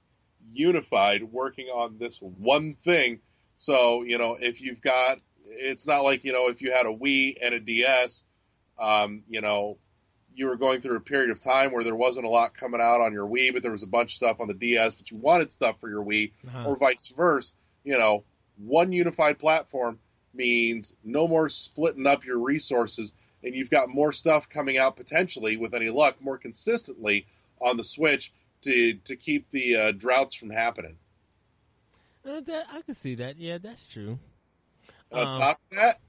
[0.52, 3.20] unified working on this one thing.
[3.56, 6.94] So you know if you've got it's not like you know if you had a
[6.94, 8.24] Wii and a DS
[8.78, 9.78] um, you know
[10.34, 13.00] you were going through a period of time where there wasn't a lot coming out
[13.00, 15.16] on your Wii, but there was a bunch of stuff on the DS, but you
[15.18, 16.68] wanted stuff for your Wii, Uh-huh.
[16.68, 17.52] or vice versa.
[17.84, 18.24] You know,
[18.56, 19.98] one unified platform
[20.34, 23.12] means no more splitting up your resources,
[23.44, 27.26] and you've got more stuff coming out potentially, with any luck, more consistently
[27.60, 30.96] on the Switch to to keep the uh, droughts from happening.
[32.24, 33.36] Uh, that, I can see that.
[33.38, 34.18] Yeah, that's true.
[35.10, 36.00] On Um, top of that,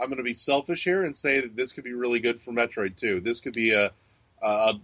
[0.00, 2.52] I'm going to be selfish here and say that this could be really good for
[2.52, 3.20] Metroid too.
[3.20, 3.92] This could be a,
[4.42, 4.74] a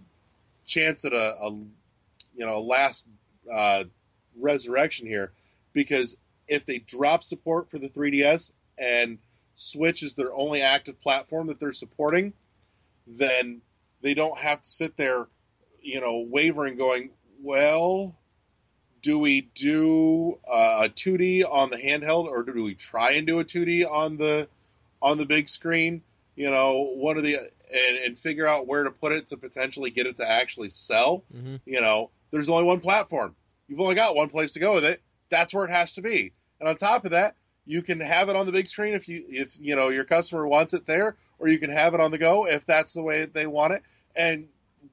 [0.65, 3.05] chance at a, a you know last
[3.51, 3.85] uh,
[4.37, 5.31] resurrection here,
[5.73, 9.17] because if they drop support for the 3DS and
[9.55, 12.33] Switch is their only active platform that they're supporting,
[13.07, 13.61] then
[14.01, 15.27] they don't have to sit there,
[15.81, 17.09] you know, wavering, going,
[17.41, 18.15] well,
[19.01, 23.39] do we do uh, a 2D on the handheld or do we try and do
[23.39, 24.47] a 2D on the
[25.01, 26.01] on the big screen?
[26.35, 29.89] You know, one of the and, and figure out where to put it to potentially
[29.89, 31.23] get it to actually sell.
[31.31, 33.35] hmm You know, there's only one platform.
[33.67, 35.01] You've only got one place to go with it.
[35.29, 36.33] That's where it has to be.
[36.59, 39.25] And on top of that, you can have it on the big screen if you
[39.27, 42.17] if you know your customer wants it there, or you can have it on the
[42.17, 43.83] go if that's the way they want it.
[44.15, 44.47] And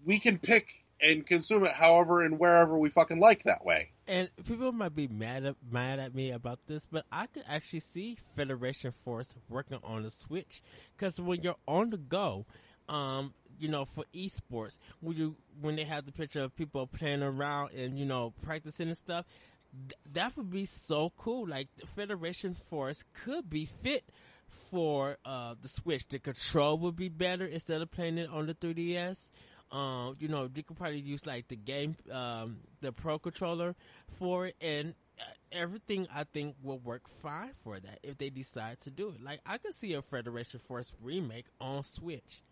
[0.05, 3.91] we can pick and consume it however and wherever we fucking like that way.
[4.07, 7.81] And people might be mad at, mad at me about this, but I could actually
[7.81, 10.63] see Federation Force working on the Switch
[10.97, 12.47] because when you're on the go,
[12.89, 17.23] um, you know, for esports, when you when they have the picture of people playing
[17.23, 19.25] around and you know practicing and stuff,
[19.73, 21.47] th- that would be so cool.
[21.47, 24.05] Like Federation Force could be fit
[24.49, 26.07] for uh, the Switch.
[26.09, 29.31] The control would be better instead of playing it on the 3DS.
[29.73, 33.75] Um, you know, you could probably use like the game, um, the Pro controller
[34.19, 38.81] for it, and uh, everything I think will work fine for that if they decide
[38.81, 39.23] to do it.
[39.23, 42.43] Like I could see a Federation Force remake on Switch.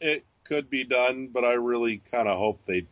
[0.00, 2.86] It could be done, but I really kind of hope they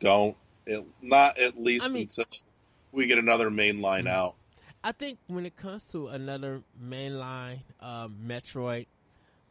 [0.00, 0.36] don't.
[0.66, 2.24] It, not at least I mean- until
[2.92, 4.10] we get another main line Mhm.
[4.12, 4.34] out.
[4.84, 8.86] I think when it comes to another mainline um, Metroid,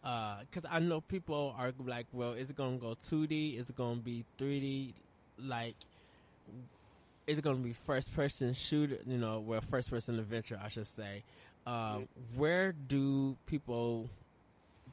[0.02, 3.60] because I know people are like, well, is it going to go 2D?
[3.60, 4.94] Is it going to be 3D?
[5.40, 5.76] Like,
[7.28, 8.98] is it going to be first person shooter?
[9.06, 11.24] You know, well, first person adventure, I should say.
[11.68, 14.10] Um, where do people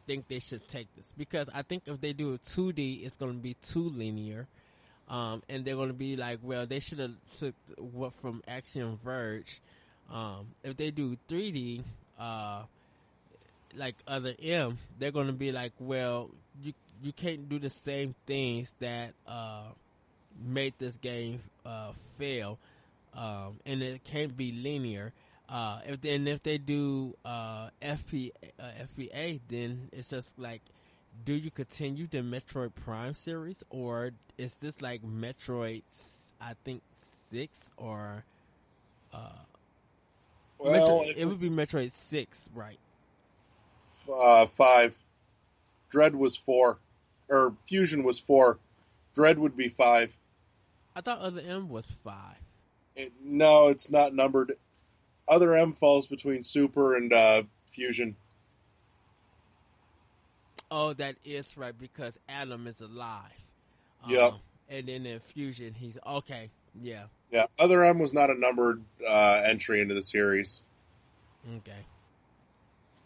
[0.06, 1.12] think they should take this?
[1.16, 4.46] Because I think if they do a 2D, it's going to be too linear.
[5.08, 8.98] Um, and they're going to be like, well, they should have took what from Axiom
[9.02, 9.60] Verge.
[10.12, 11.82] Um, if they do 3D,
[12.18, 12.62] uh,
[13.76, 16.30] like other M, they're going to be like, well,
[16.62, 19.64] you you can't do the same things that uh,
[20.44, 22.58] made this game uh, fail,
[23.14, 25.12] um, and it can't be linear.
[25.48, 28.64] Uh, if they, and if they do uh, FP, uh,
[28.98, 30.60] FBA, then it's just like,
[31.24, 35.82] do you continue the Metroid Prime series, or is this like Metroid?
[36.40, 36.82] I think
[37.30, 38.24] six or
[39.12, 39.30] uh,
[40.58, 42.78] Well, Metroid, it would be Metroid Six, right?
[44.12, 44.94] Uh, five.
[45.90, 46.78] Dread was four,
[47.28, 48.58] or Fusion was four.
[49.14, 50.12] Dread would be five.
[50.94, 52.36] I thought Other M was five.
[52.96, 54.52] It, no, it's not numbered.
[55.28, 57.42] Other M falls between Super and uh,
[57.72, 58.16] Fusion.
[60.70, 63.22] Oh, that is right because Adam is alive.
[64.08, 64.32] Yep.
[64.32, 66.50] Um, and then in Fusion, he's okay.
[66.82, 67.04] Yeah.
[67.30, 70.60] Yeah, Other M was not a numbered uh, entry into the series.
[71.56, 71.84] Okay.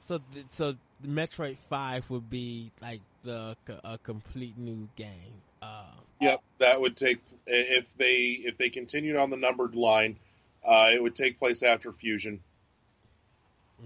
[0.01, 5.43] So, th- so Metroid Five would be like the a complete new game.
[5.61, 5.85] Uh,
[6.23, 10.17] Yep, that would take if they if they continued on the numbered line,
[10.65, 12.38] uh, it would take place after Fusion.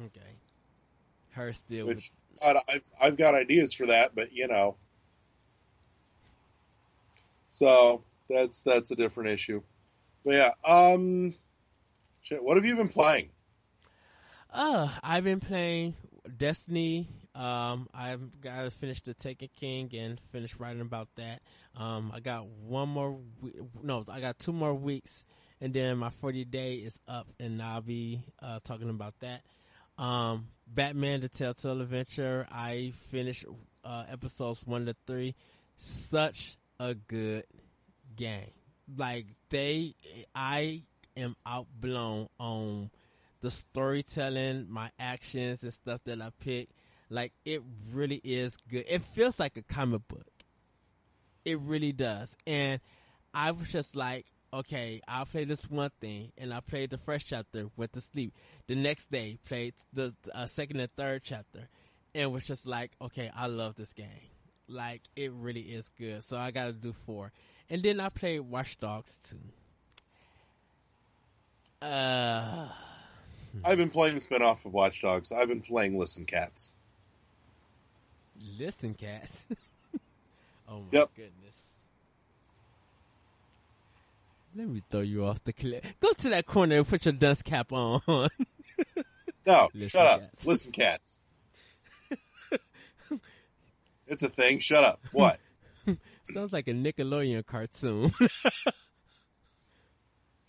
[0.04, 0.20] okay.
[1.30, 1.86] Her still.
[1.86, 4.76] Which God, I've I've got ideas for that, but you know,
[7.48, 9.62] so that's that's a different issue.
[10.22, 11.34] But yeah, um,
[12.20, 12.44] shit.
[12.44, 13.30] What have you been playing?
[14.52, 15.94] Uh, I've been playing
[16.34, 17.08] Destiny.
[17.34, 21.42] Um, I've got to finish the Taken King and finish writing about that.
[21.76, 23.18] Um, I got one more.
[23.40, 25.24] We- no, I got two more weeks,
[25.60, 29.42] and then my forty day is up, and I'll be uh, talking about that.
[29.98, 32.46] Um, Batman: The Telltale Adventure.
[32.50, 33.44] I finished
[33.84, 35.34] uh, episodes one to three.
[35.76, 37.44] Such a good
[38.14, 38.50] game.
[38.96, 39.94] Like they,
[40.34, 40.82] I
[41.16, 42.90] am outblown on
[43.40, 46.68] the storytelling, my actions and stuff that I pick.
[47.10, 48.84] Like it really is good.
[48.88, 50.26] It feels like a comic book.
[51.44, 52.34] It really does.
[52.46, 52.80] And
[53.32, 57.26] I was just like, okay, I'll play this one thing, and I played the first
[57.26, 58.34] chapter, went to sleep.
[58.66, 61.68] The next day, played the uh, second and third chapter,
[62.14, 64.08] and was just like, okay, I love this game.
[64.68, 66.24] Like it really is good.
[66.24, 67.30] So I got to do four,
[67.70, 69.38] and then I played Watch Dogs too.
[71.86, 72.68] Uh,
[73.56, 73.66] Mm-hmm.
[73.66, 75.32] I've been playing the spinoff of Watch Dogs.
[75.32, 76.74] I've been playing Listen Cats.
[78.58, 79.46] listen, cats.
[80.68, 81.10] oh my Yep.
[81.16, 81.32] goodness.
[84.54, 85.82] Let me throw you off the cliff.
[86.00, 88.00] Go to that corner and put your dust cap on.
[89.46, 90.20] No, Listen shut up.
[90.20, 90.46] Cats.
[90.46, 91.18] Listen Cats.
[94.06, 94.58] it's a thing.
[94.60, 95.00] Shut up.
[95.12, 95.38] What?
[96.34, 98.12] Sounds like a Nickelodeon cartoon.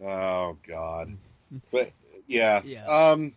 [0.03, 1.17] Oh God.
[1.71, 1.91] But
[2.27, 2.61] yeah.
[2.63, 2.85] Yeah.
[2.85, 3.33] Um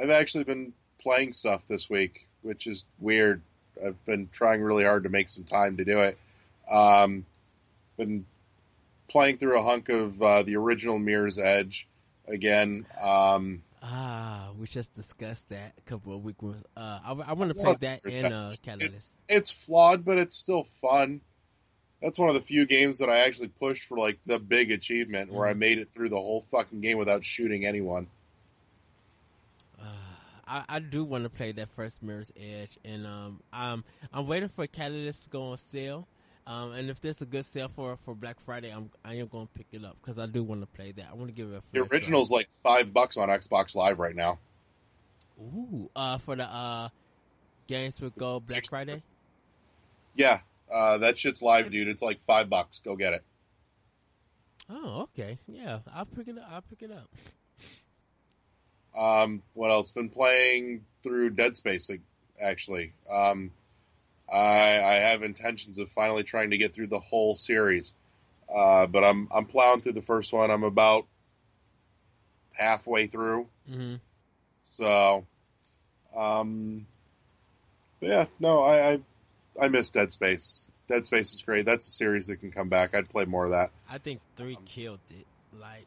[0.00, 3.42] I've actually been playing stuff this week, which is weird.
[3.84, 6.18] I've been trying really hard to make some time to do it.
[6.70, 7.24] Um
[7.96, 8.24] been
[9.08, 11.88] playing through a hunk of uh, the original Mirror's Edge
[12.26, 12.86] again.
[13.00, 16.44] Um ah, we just discussed that a couple of weeks.
[16.76, 18.54] Uh, I, I want to play that in uh.
[18.62, 18.92] Catalyst.
[18.92, 21.20] It's it's flawed, but it's still fun.
[22.02, 25.32] That's one of the few games that I actually pushed for like the big achievement
[25.32, 25.54] where I Mhm.
[25.54, 28.08] made it through the whole fucking game without shooting anyone.
[29.78, 29.84] Uh,
[30.46, 34.48] I, I do want to play that first Mirror's Edge, and um, I'm I'm waiting
[34.48, 36.08] for Catalyst to go on sale.
[36.46, 39.46] Um, and if there's a good sale for for Black Friday, I'm I am going
[39.46, 41.06] to pick it up because I do want to play that.
[41.10, 41.90] I want to give it a The fair try.
[41.90, 44.40] original's like five bucks on Xbox Live right now.
[45.38, 46.88] Ooh, uh, for the uh,
[47.66, 49.02] games with gold Black Friday.
[50.14, 50.40] Yeah,
[50.72, 51.88] uh, that shit's live, dude.
[51.88, 52.80] It's like five bucks.
[52.84, 53.24] Go get it.
[54.70, 56.48] Oh, okay, yeah, I'll pick it up.
[56.50, 57.08] I'll pick it up.
[58.96, 59.90] Um, what else?
[59.90, 61.90] Been playing through Dead Space
[62.42, 62.92] actually.
[63.10, 63.50] Um,
[64.30, 64.38] I,
[64.82, 67.94] I have intentions of finally trying to get through the whole series,
[68.54, 70.50] uh, but I'm I'm plowing through the first one.
[70.50, 71.06] I'm about
[72.52, 73.46] halfway through.
[73.68, 73.94] hmm
[74.76, 75.24] So,
[76.14, 76.86] um,
[78.00, 79.00] but yeah, no, I, I
[79.60, 80.70] I miss Dead Space.
[80.88, 81.66] Dead Space is great.
[81.66, 82.94] That's a series that can come back.
[82.94, 83.70] I'd play more of that.
[83.90, 85.26] I think three Um, killed it.
[85.58, 85.86] Like,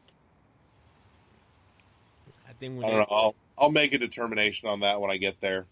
[2.48, 3.06] I think when I don't know.
[3.16, 5.66] I'll, I'll make a determination on that when I get there.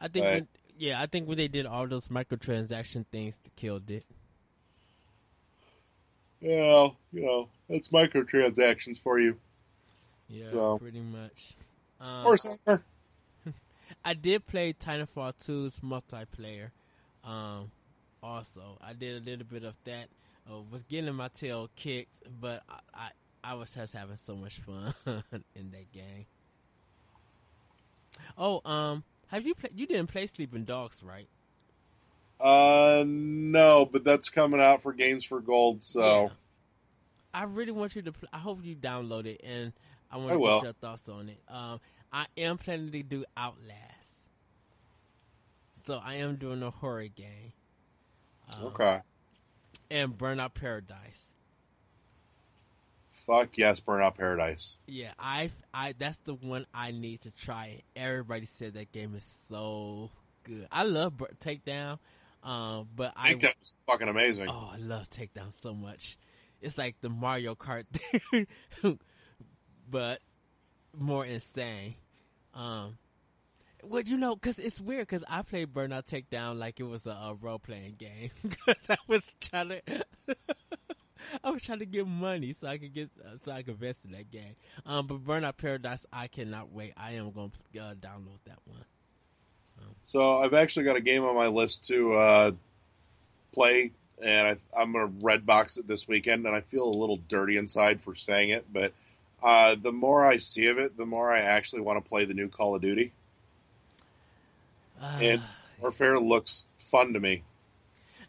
[0.00, 0.34] I think Right.
[0.34, 0.48] when,
[0.78, 4.04] yeah, I think when they did all those microtransaction things, they killed it.
[6.40, 9.38] Yeah, you know, that's microtransactions for you.
[10.28, 11.54] Yeah, So- pretty much.
[12.00, 12.36] Um, Or.
[14.04, 16.70] I did play Titanfall 2's multiplayer.
[17.24, 17.70] Um,
[18.22, 20.08] also, I did a little bit of that.
[20.50, 23.10] Uh, was getting my tail kicked, but I, I,
[23.44, 24.94] I was just having so much fun
[25.54, 26.26] in that game.
[28.36, 29.72] Oh, um, have you played?
[29.78, 31.28] You didn't play Sleeping Dogs, right?
[32.40, 35.82] Uh, no, but that's coming out for Games for Gold.
[35.82, 36.28] So Yeah.
[37.32, 38.12] I really want you to.
[38.12, 39.72] Pl- I hope you download it, and
[40.10, 41.40] I want to get your thoughts on it.
[41.48, 41.80] Um,
[42.12, 44.11] I am planning to do Outlast,
[45.86, 47.52] so I am doing a horror game.
[48.54, 49.00] Um, okay,
[49.90, 51.34] And Burnout Paradise.
[53.26, 54.76] fuck yes, Burnout Paradise.
[54.86, 57.82] Yeah, I, I, that's the one I need to try.
[57.96, 60.10] Everybody said that game is so
[60.44, 60.66] good.
[60.70, 61.98] I love Bur- Takedown,
[62.42, 64.48] um, but I I, was fucking amazing.
[64.48, 66.18] Oh, I love Takedown so much.
[66.60, 67.84] It's like the Mario Kart,
[69.90, 70.20] but
[70.96, 71.94] more insane.
[72.54, 72.98] Um,
[73.82, 77.10] well, you know, because it's weird because I played Burnout Takedown like it was a,
[77.10, 79.82] a role playing game because I was trying to.
[81.44, 84.04] I was trying to get money so I could get uh, so I could invest
[84.04, 84.56] in that game.
[84.84, 86.94] Um, but Burnout Paradise, I cannot wait.
[86.96, 88.84] I am going to uh, download that one.
[89.80, 92.50] Um, so I've actually got a game on my list to uh,
[93.52, 96.44] play, and I, am going to red box it this weekend.
[96.44, 98.92] And I feel a little dirty inside for saying it, but
[99.42, 102.34] uh, the more I see of it, the more I actually want to play the
[102.34, 103.12] new Call of Duty.
[105.02, 105.42] And
[105.80, 107.42] Warfare looks fun to me.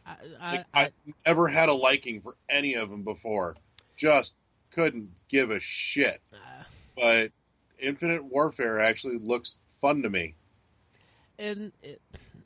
[0.05, 0.89] I, I, I,
[1.25, 3.55] never had a liking for any of them before.
[3.95, 4.35] Just
[4.71, 6.21] couldn't give a shit.
[6.33, 6.63] Uh,
[6.97, 7.31] but
[7.79, 10.35] Infinite Warfare actually looks fun to me.
[11.39, 12.01] And it,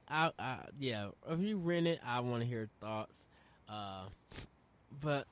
[0.07, 3.25] I, I, yeah, if you rent it, I want to hear thoughts.
[3.67, 4.05] Uh,
[5.01, 5.27] but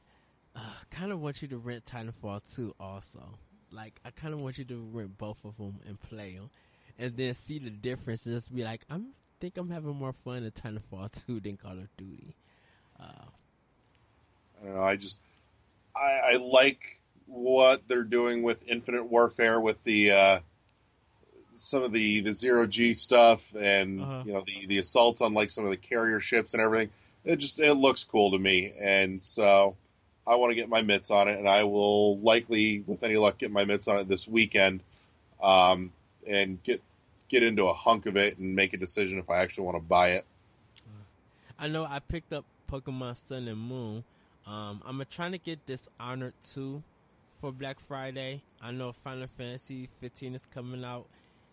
[0.55, 3.23] uh, kind of want you to rent Titanfall 2 also.
[3.71, 6.49] Like, I kind of want you to rent both of them and play them,
[6.97, 8.25] and then see the difference.
[8.25, 9.07] And just be like, I'm
[9.39, 12.35] think I'm having more fun in Titanfall 2 than Call of Duty.
[12.99, 13.25] Uh,
[14.61, 14.83] I don't know.
[14.83, 15.19] I just
[15.95, 16.79] I, I, like
[17.25, 20.39] what they're doing with Infinite Warfare with the uh,
[21.55, 24.23] some of the the zero G stuff and uh-huh.
[24.25, 26.89] you know the the assaults on like some of the carrier ships and everything.
[27.25, 29.75] It just it looks cool to me, and so
[30.27, 33.37] I want to get my mitts on it, and I will likely, with any luck,
[33.37, 34.81] get my mitts on it this weekend,
[35.41, 35.91] um,
[36.27, 36.81] and get
[37.27, 39.83] get into a hunk of it and make a decision if I actually want to
[39.83, 40.25] buy it.
[41.57, 44.03] I know I picked up Pokemon Sun and Moon.
[44.45, 46.83] Um, I'm trying to get Dishonored 2
[47.41, 48.41] for Black Friday.
[48.61, 51.07] I know Final Fantasy 15 is coming out,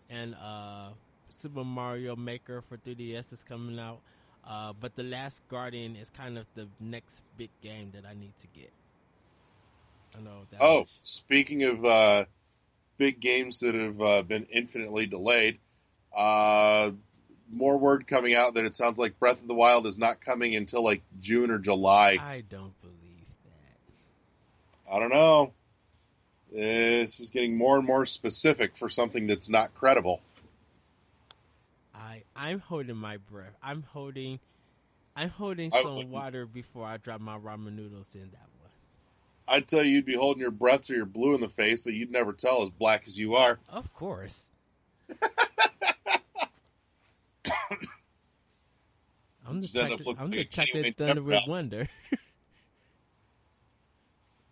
[0.09, 0.89] and uh,
[1.29, 3.99] Super Mario Maker for 3DS is coming out.
[4.45, 8.33] Uh, but The Last Guardian is kind of the next big game that I need
[8.39, 8.71] to get.
[10.15, 10.45] I know.
[10.59, 10.89] oh, much.
[11.03, 12.25] speaking of uh,
[12.97, 15.59] big games that have uh, been infinitely delayed,
[16.15, 16.91] uh,
[17.51, 20.55] more word coming out that it sounds like Breath of the Wild is not coming
[20.55, 22.17] until like June or July.
[22.19, 24.93] I don't believe that.
[24.93, 25.53] I don't know.
[26.51, 30.21] This is getting more and more specific for something that's not credible.
[31.95, 33.55] I I'm holding my breath.
[33.61, 34.39] I'm holding
[35.15, 38.52] I'm holding some I, water before I drop my ramen noodles in that.
[39.47, 41.93] I'd tell you you'd be holding your breath till you're blue in the face, but
[41.93, 43.59] you'd never tell as black as you are.
[43.69, 44.45] Of course.
[49.45, 51.89] I'm the chocolate, I'm the chocolate thunder with wonder.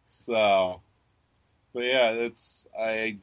[0.10, 0.82] so,
[1.74, 3.18] but yeah, it's I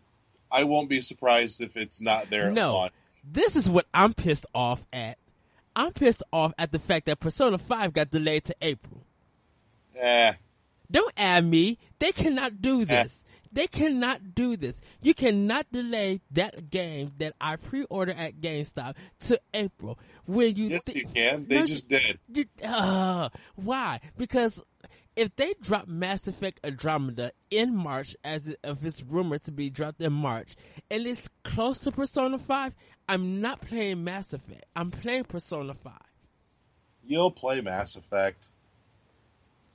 [0.51, 2.51] I won't be surprised if it's not there.
[2.51, 2.89] No,
[3.31, 5.19] this is what I'm pissed off at.
[5.77, 9.05] I'm pissed off at the fact that Persona Five got delayed to April.
[9.95, 10.33] Eh.
[10.91, 11.79] Don't add me.
[11.99, 13.25] They cannot do this.
[13.53, 14.81] They cannot do this.
[15.03, 19.99] You cannot delay that game that I pre-ordered at GameStop to April.
[20.27, 21.47] When you yes, th- you can.
[21.49, 22.19] They no, just did.
[22.29, 24.01] You, uh, why?
[24.17, 24.63] Because
[25.17, 30.01] if they drop Mass Effect Andromeda in March, as if it's rumored to be dropped
[30.01, 30.55] in March,
[30.91, 32.75] and it's close to Persona Five,
[33.09, 34.65] I'm not playing Mass Effect.
[34.77, 35.95] I'm playing Persona Five.
[37.03, 38.49] You'll play Mass Effect.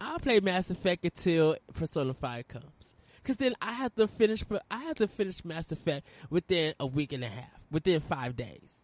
[0.03, 2.95] I'll play Mass Effect until Persona Five comes.
[3.23, 6.85] Cause then I have to finish, but I have to finish Mass Effect within a
[6.85, 8.83] week and a half, within five days.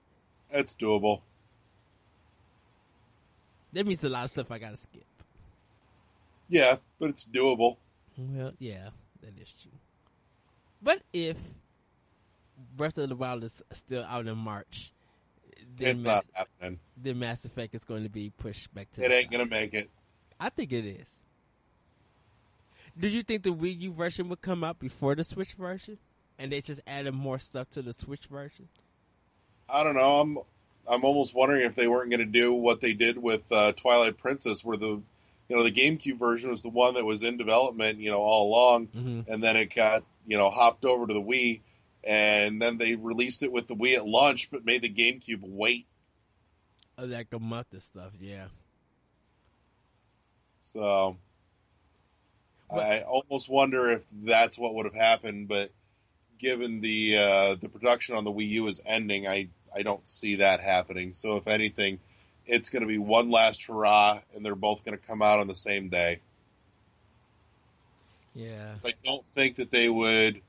[0.50, 1.22] That's doable.
[3.74, 5.04] That means a lot of stuff I gotta skip.
[6.48, 7.76] Yeah, but it's doable.
[8.18, 8.90] Well, yeah,
[9.22, 9.72] that is true.
[10.82, 11.36] But if
[12.78, 14.94] Breath of the Wild is still out in March,
[15.78, 16.80] then it's Mass, not happening.
[16.96, 19.04] Then Mass Effect is going to be pushed back to.
[19.04, 19.90] It ain't gonna make it.
[20.40, 21.24] I think it is.
[22.98, 25.98] Did you think the Wii U version would come out before the Switch version,
[26.38, 28.68] and they just added more stuff to the Switch version?
[29.70, 30.20] I don't know.
[30.20, 30.38] I'm
[30.90, 34.18] I'm almost wondering if they weren't going to do what they did with uh, Twilight
[34.18, 35.02] Princess, where the
[35.48, 38.50] you know the GameCube version was the one that was in development, you know, all
[38.50, 39.32] along, mm-hmm.
[39.32, 41.62] and then it got you know hopped over to the Wii,
[42.04, 45.86] and then they released it with the Wii at launch, but made the GameCube wait.
[46.98, 48.48] Oh, like a month and stuff, yeah.
[50.74, 51.18] So
[52.70, 55.72] I almost wonder if that's what would have happened, but
[56.38, 60.36] given the uh, the production on the Wii U is ending, I I don't see
[60.36, 61.14] that happening.
[61.14, 62.00] So if anything,
[62.46, 65.48] it's going to be one last hurrah, and they're both going to come out on
[65.48, 66.20] the same day.
[68.36, 70.42] Yeah, I don't think that they would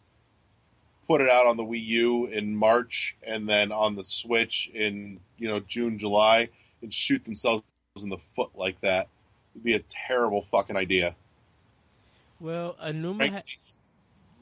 [1.09, 5.21] put it out on the Wii U in March and then on the Switch in
[5.39, 6.51] you know June, July,
[6.83, 7.65] and shoot themselves
[8.01, 9.09] in the foot like that.
[9.55, 11.17] It'd be a terrible fucking idea.
[12.41, 13.31] Well, Aonuma.
[13.31, 13.43] Ha-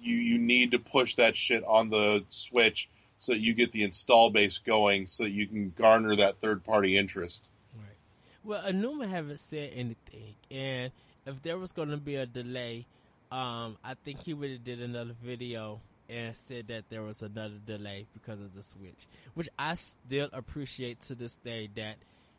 [0.01, 2.89] you you need to push that shit on the Switch
[3.19, 6.65] so that you get the install base going, so that you can garner that third
[6.65, 7.49] party interest.
[7.77, 7.97] Right.
[8.45, 10.93] Well, Aonuma haven't said anything, and
[11.27, 12.87] if there was going to be a delay,
[13.33, 17.59] um, I think he would have did another video and said that there was another
[17.67, 21.97] delay because of the Switch, which I still appreciate to this day that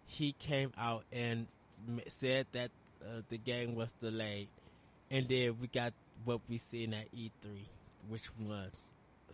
[0.07, 1.45] he came out and
[2.07, 2.71] said that
[3.03, 4.47] uh, the game was delayed,
[5.11, 5.93] and then we got
[6.25, 7.31] what we seen at E3,
[8.09, 8.71] which won.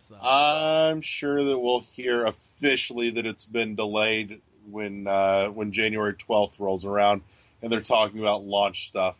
[0.08, 0.16] So.
[0.20, 4.40] I'm sure that we'll hear officially that it's been delayed
[4.70, 7.22] when uh, when January 12th rolls around,
[7.62, 9.16] and they're talking about launch stuff.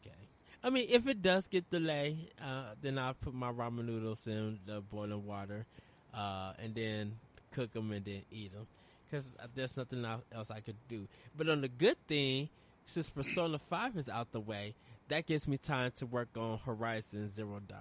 [0.00, 0.16] Okay.
[0.62, 4.58] I mean, if it does get delayed, uh, then I'll put my ramen noodles in
[4.66, 5.66] the boiling water,
[6.14, 7.16] uh, and then
[7.52, 8.66] cook them and then eat them.
[9.08, 10.04] Because there's nothing
[10.34, 11.06] else I could do.
[11.36, 12.48] But on the good thing,
[12.86, 14.74] since Persona 5 is out the way,
[15.08, 17.78] that gives me time to work on Horizon Zero Dawn.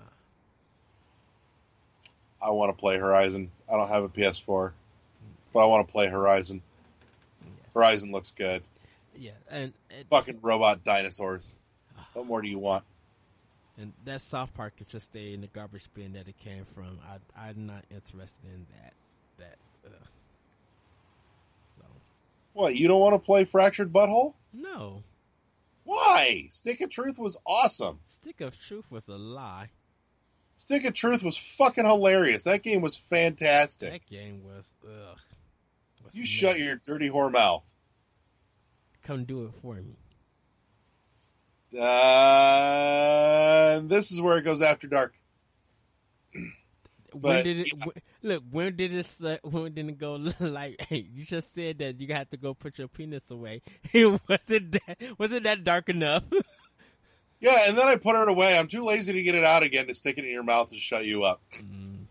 [2.41, 3.49] I want to play Horizon.
[3.71, 4.71] I don't have a PS4,
[5.51, 6.61] but I want to play Horizon.
[7.41, 7.51] Yes.
[7.73, 8.61] Horizon looks good.
[9.17, 11.53] Yeah, and, and fucking robot dinosaurs.
[12.13, 12.83] What more do you want?
[13.77, 16.99] And that South Park could just stay in the garbage bin that it came from.
[17.09, 18.93] I, I'm not interested in that.
[19.37, 19.57] That.
[19.85, 20.05] Uh.
[21.77, 21.85] So.
[22.55, 22.73] What?
[22.73, 24.33] You don't want to play Fractured But Whole?
[24.53, 25.03] No.
[25.83, 26.47] Why?
[26.51, 27.99] Stick of Truth was awesome.
[28.07, 29.71] Stick of Truth was a lie.
[30.57, 32.45] Stick of Truth was fucking hilarious.
[32.45, 33.91] That game was fantastic.
[33.91, 35.19] That game was ugh.
[36.05, 37.63] Was you shut your dirty whore mouth.
[39.03, 39.97] Come do it for me.
[41.77, 45.13] Uh, this is where it goes after dark.
[47.11, 47.85] But, when did it yeah.
[48.25, 48.43] Look?
[48.51, 49.07] When did it?
[49.23, 50.15] Uh, when did it go?
[50.39, 53.61] Like, hey, you just said that you have to go put your penis away.
[53.93, 54.19] was
[54.49, 54.97] it that?
[55.17, 56.23] Was it that dark enough?
[57.39, 58.57] yeah, and then I put it away.
[58.57, 60.79] I'm too lazy to get it out again to stick it in your mouth and
[60.79, 61.41] shut you up.
[61.57, 62.05] Mm.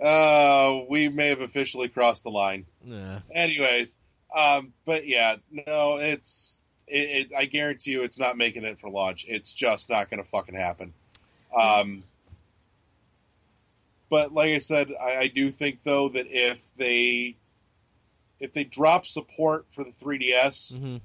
[0.00, 2.66] Uh, we may have officially crossed the line.
[2.84, 3.20] Yeah.
[3.34, 3.96] Anyways,
[4.34, 8.90] um, but yeah, no, it's it, it, I guarantee you, it's not making it for
[8.90, 9.24] launch.
[9.28, 10.92] It's just not going to fucking happen.
[11.56, 12.04] Um,
[14.10, 17.36] but like I said, I, I, do think though that if they
[18.40, 20.96] if they drop support for the 3DS, mm-hmm.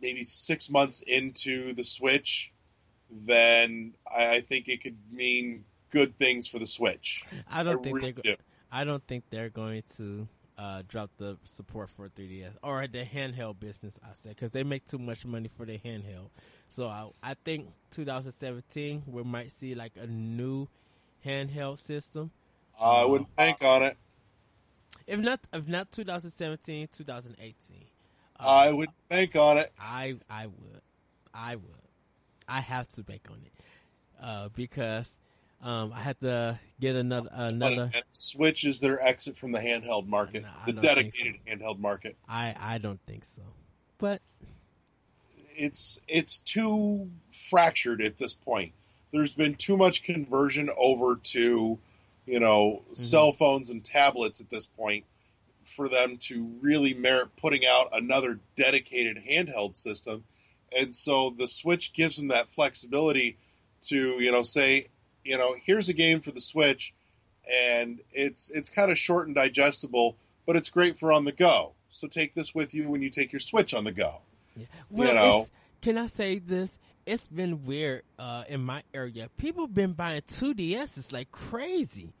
[0.00, 2.52] maybe six months into the Switch,
[3.10, 7.24] then I, I, think it could mean good things for the Switch.
[7.50, 8.22] I don't I think really they.
[8.22, 8.36] Go-
[8.70, 10.28] I don't think they're going to
[10.58, 13.98] uh, drop the support for 3DS or the handheld business.
[14.02, 16.30] I said because they make too much money for the handheld.
[16.68, 20.68] So I, I think 2017 we might see like a new
[21.24, 22.30] handheld system.
[22.80, 23.96] I would uh, bank on it.
[25.06, 27.76] If not, if not 2017, 2018.
[28.38, 29.72] Uh, I would bank on it.
[29.80, 30.80] I I would,
[31.34, 31.64] I would,
[32.46, 33.52] I have to bank on it
[34.22, 35.16] uh, because
[35.62, 37.90] um, I had to get another another.
[38.12, 41.52] Switch is their exit from the handheld market, no, the dedicated so.
[41.52, 42.16] handheld market.
[42.28, 43.42] I I don't think so,
[43.98, 44.20] but
[45.56, 47.10] it's it's too
[47.50, 48.72] fractured at this point.
[49.10, 51.78] There's been too much conversion over to,
[52.26, 52.94] you know, mm-hmm.
[52.94, 55.04] cell phones and tablets at this point
[55.76, 60.24] for them to really merit putting out another dedicated handheld system.
[60.76, 63.38] And so the Switch gives them that flexibility
[63.82, 64.86] to, you know, say,
[65.24, 66.94] you know, here's a game for the Switch,
[67.50, 71.72] and it's it's kind of short and digestible, but it's great for on the go.
[71.90, 74.16] So take this with you when you take your Switch on the go.
[74.56, 74.66] Yeah.
[74.90, 75.48] Well, you know,
[75.80, 76.78] can I say this?
[77.08, 79.30] It's been weird uh, in my area.
[79.38, 82.12] People been buying 2DSs like crazy.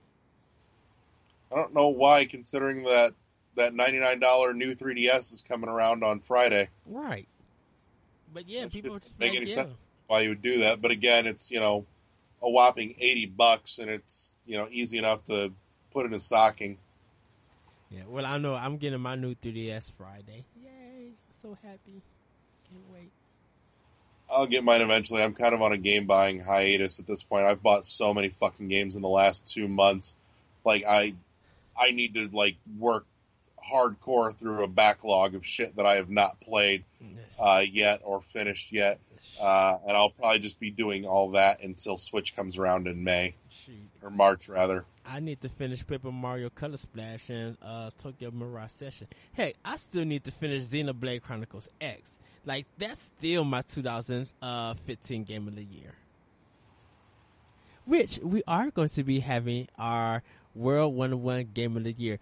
[1.52, 3.12] I don't know why, considering that
[3.56, 6.68] that ninety nine dollar new 3DS is coming around on Friday.
[6.86, 7.28] Right.
[8.32, 9.64] But yeah, people make like, any yeah.
[9.64, 10.80] sense why you would do that.
[10.80, 11.84] But again, it's you know
[12.42, 15.52] a whopping 80 bucks and it's, you know, easy enough to
[15.90, 16.78] put in a stocking.
[17.90, 20.44] Yeah, well, I know I'm getting my new 3DS Friday.
[20.62, 21.12] Yay!
[21.42, 22.02] So happy.
[22.70, 23.10] Can't wait.
[24.30, 25.22] I'll get mine eventually.
[25.22, 27.46] I'm kind of on a game buying hiatus at this point.
[27.46, 30.14] I've bought so many fucking games in the last two months.
[30.64, 31.14] Like I,
[31.78, 33.06] I need to like work
[33.72, 36.84] hardcore through a backlog of shit that I have not played
[37.38, 38.98] uh, yet or finished yet.
[39.40, 43.34] Uh, and I'll probably just be doing all that until Switch comes around in May
[44.02, 44.84] or March rather.
[45.06, 49.06] I need to finish Paper Mario Color Splash and uh, Tokyo Mirage Session.
[49.32, 52.17] Hey, I still need to finish Xenoblade Chronicles X.
[52.44, 55.94] Like that's still my 2015 game of the year.
[57.84, 60.22] Which we are going to be having our
[60.54, 62.18] World 101 Game of the Year.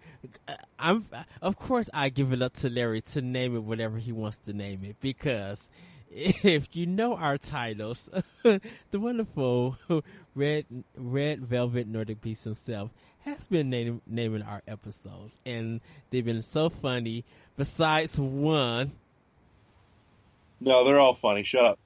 [0.47, 1.05] Uh, I'm,
[1.41, 4.53] of course, I give it up to Larry to name it whatever he wants to
[4.53, 5.69] name it because
[6.11, 8.09] if you know our titles,
[8.43, 8.59] the
[8.93, 9.77] wonderful
[10.35, 10.65] Red
[10.95, 16.69] Red Velvet Nordic Beast himself have been name, naming our episodes, and they've been so
[16.69, 17.25] funny.
[17.57, 18.91] Besides one,
[20.59, 21.43] no, they're all funny.
[21.43, 21.79] Shut up.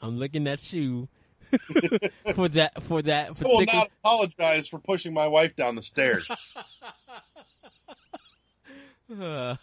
[0.00, 1.08] I'm looking at you
[2.34, 3.30] for that for that.
[3.30, 6.28] I will not apologize for pushing my wife down the stairs.
[9.18, 9.56] Uh,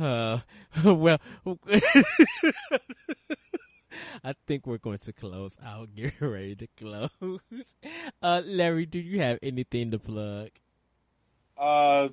[0.00, 0.38] uh,
[0.84, 1.20] well,
[4.24, 7.08] I think we're going to close I'll Get ready to close.
[8.20, 10.48] Uh, Larry, do you have anything to plug?
[11.56, 12.08] Uh,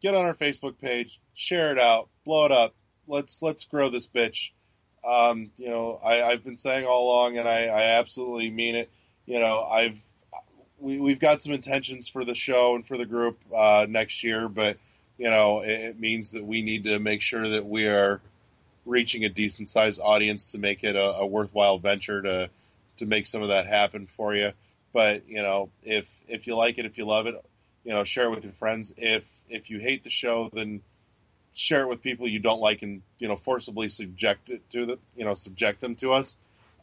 [0.00, 2.74] get on our Facebook page, share it out, blow it up.
[3.08, 4.50] Let's let's grow this bitch.
[5.04, 8.90] Um, you know, I, I've been saying all along, and I, I absolutely mean it.
[9.26, 10.00] You know, I've
[10.78, 14.48] we, we've got some intentions for the show and for the group uh, next year,
[14.48, 14.76] but
[15.16, 18.20] you know, it, it means that we need to make sure that we are
[18.86, 22.50] reaching a decent sized audience to make it a, a, worthwhile venture to
[22.98, 24.52] to make some of that happen for you.
[24.92, 27.34] But you know, if if you like it, if you love it,
[27.84, 28.94] you know, share it with your friends.
[28.96, 30.82] If if you hate the show, then
[31.58, 34.98] share it with people you don't like and you know forcibly subject it to the
[35.16, 36.36] you know subject them to us.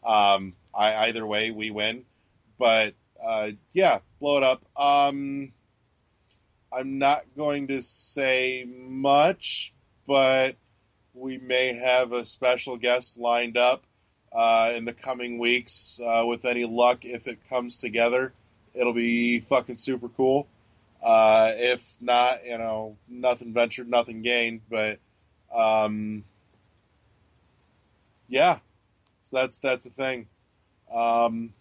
[0.05, 2.03] Um, I, either way, we win.
[2.59, 4.63] But uh, yeah, blow it up.
[4.76, 5.53] Um,
[6.71, 9.73] I'm not going to say much,
[10.05, 10.55] but
[11.13, 13.84] we may have a special guest lined up
[14.34, 15.99] uh, in the coming weeks.
[16.03, 18.34] Uh, with any luck, if it comes together,
[18.73, 20.47] it'll be fucking super cool.
[21.02, 24.62] Uh, if not, you know, nothing ventured, nothing gained.
[24.70, 25.00] But
[25.54, 26.24] um,
[28.28, 28.60] yeah,
[29.24, 30.28] so that's that's the thing.
[30.91, 31.54] Um,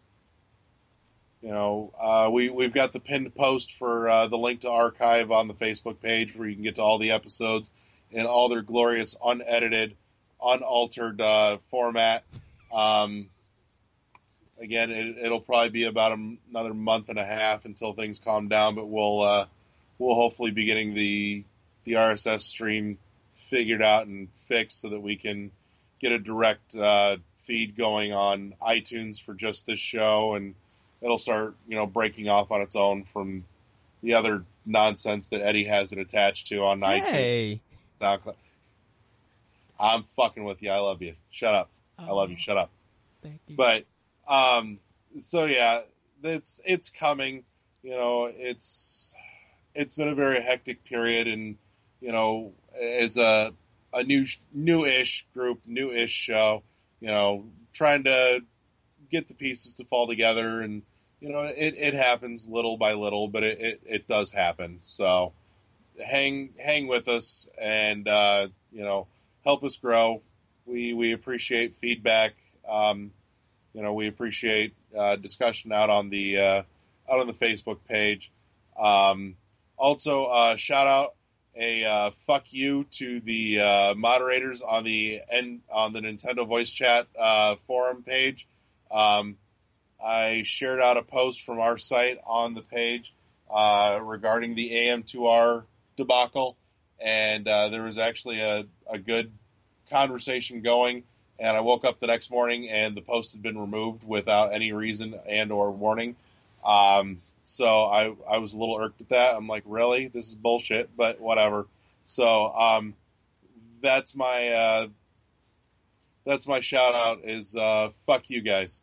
[1.43, 5.30] you know, uh, we we've got the pinned post for uh, the link to archive
[5.30, 7.70] on the Facebook page where you can get to all the episodes
[8.11, 9.95] in all their glorious, unedited,
[10.43, 12.24] unaltered uh, format.
[12.72, 13.28] Um,
[14.61, 18.48] again, it, will probably be about a, another month and a half until things calm
[18.48, 19.46] down, but we'll uh,
[19.98, 21.44] we'll hopefully be getting the
[21.84, 22.98] the RSS stream
[23.34, 25.50] figured out and fixed so that we can
[26.00, 30.55] get a direct uh, feed going on iTunes for just this show and
[31.02, 33.44] it'll start, you know, breaking off on its own from
[34.02, 37.61] the other nonsense that Eddie has it attached to on hey.
[38.00, 38.20] iTunes.
[38.22, 38.34] SoundCloud.
[39.78, 40.70] I'm fucking with you.
[40.70, 41.14] I love you.
[41.30, 41.70] Shut up.
[41.98, 42.36] Oh, I love you.
[42.36, 42.70] Shut up.
[43.22, 43.57] Thank you.
[43.57, 43.84] But,
[44.29, 44.79] um,
[45.18, 45.81] so yeah,
[46.22, 47.45] it's, it's coming,
[47.83, 49.14] you know, it's,
[49.75, 51.57] it's been a very hectic period and,
[52.01, 53.53] you know, as a,
[53.93, 56.62] a new, new-ish group, new-ish show,
[57.01, 58.43] you know, trying to
[59.11, 60.83] get the pieces to fall together and,
[61.20, 64.81] you know, it, it happens little by little, but it, it, it does happen.
[64.83, 65.33] So
[66.05, 69.07] hang, hang with us and, uh, you know,
[69.45, 70.22] help us grow.
[70.66, 72.33] We, we appreciate feedback.
[72.68, 73.12] Um,
[73.75, 76.62] you know, we appreciate, uh, discussion out on the, uh,
[77.11, 78.31] out on the Facebook page.
[78.79, 79.37] Um,
[79.77, 81.14] also, uh, shout out
[81.57, 86.70] a, uh, fuck you to the, uh, moderators on the, N, on the Nintendo voice
[86.70, 88.47] chat, uh, forum page.
[88.91, 89.37] Um,
[90.03, 93.12] I shared out a post from our site on the page
[93.51, 95.64] regarding the AM2R
[95.97, 96.57] debacle,
[97.01, 99.33] and there was actually a, a good
[99.91, 101.05] conversation going.
[101.39, 104.72] And I woke up the next morning and the post had been removed without any
[104.72, 106.16] reason and or warning.
[106.64, 109.35] Um, so I, I was a little irked at that.
[109.35, 110.09] I'm like, really?
[110.09, 111.66] This is bullshit, but whatever.
[112.07, 112.95] So, um,
[113.82, 114.87] that's my, uh,
[116.24, 118.80] that's my shout out is, uh, fuck you guys.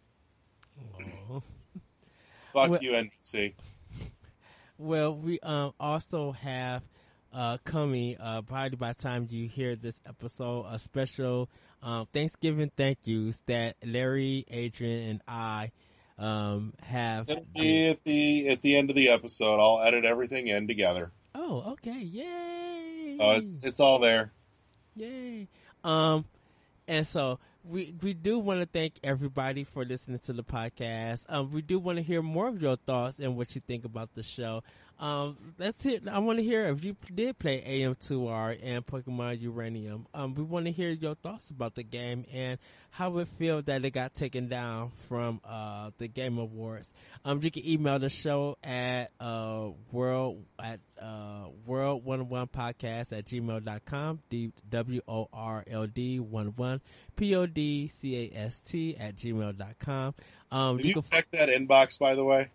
[2.53, 3.53] Fuck well, you, NVC.
[4.77, 6.83] Well, we um, also have
[7.33, 11.49] uh, coming, uh, probably by the time you hear this episode, a special
[11.83, 15.71] um, Thanksgiving thank yous that Larry, Adrian, and I
[16.17, 17.29] um, have.
[17.29, 19.59] It'll be at the at the end of the episode.
[19.59, 21.11] I'll edit everything in together.
[21.33, 21.99] Oh, okay!
[21.99, 23.17] Yay!
[23.19, 24.31] Oh, it's it's all there.
[24.95, 25.47] Yay!
[25.83, 26.25] Um,
[26.87, 31.23] and so we we do want to thank everybody for listening to the podcast.
[31.29, 34.13] Um, we do want to hear more of your thoughts and what you think about
[34.13, 34.63] the show.
[35.01, 35.99] Um, let's hear.
[36.11, 40.05] I want to hear if you did play AM2R and Pokemon Uranium.
[40.13, 42.59] Um, we want to hear your thoughts about the game and
[42.91, 46.93] how it feels that it got taken down from uh, the Game Awards.
[47.25, 53.11] Um, you can email the show at uh, world at uh, world one one podcast
[53.11, 54.19] at gmail.com.
[54.29, 56.79] D W O R L D one one
[57.15, 60.13] P O D C A S T at gmail.com.
[60.51, 62.51] Um, Did you, you can check that inbox by the way?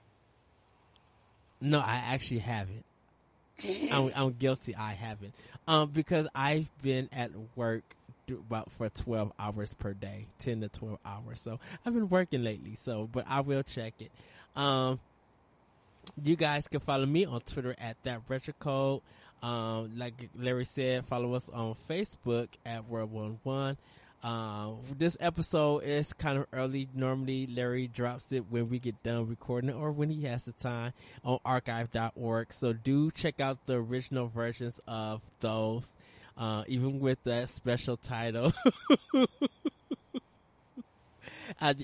[1.60, 2.84] No, I actually haven't.
[3.90, 4.74] I'm, I'm, guilty.
[4.74, 5.34] I haven't.
[5.66, 7.82] Um, because I've been at work
[8.28, 11.40] about for 12 hours per day, 10 to 12 hours.
[11.40, 12.74] So I've been working lately.
[12.74, 14.10] So, but I will check it.
[14.54, 15.00] Um,
[16.22, 19.02] you guys can follow me on Twitter at that retro code.
[19.42, 23.76] Um, like Larry said, follow us on Facebook at World One One.
[24.22, 26.88] Uh, this episode is kind of early.
[26.94, 30.92] Normally, Larry drops it when we get done recording or when he has the time
[31.24, 32.52] on archive.org.
[32.52, 35.92] So do check out the original versions of those,
[36.36, 38.52] uh, even with that special title.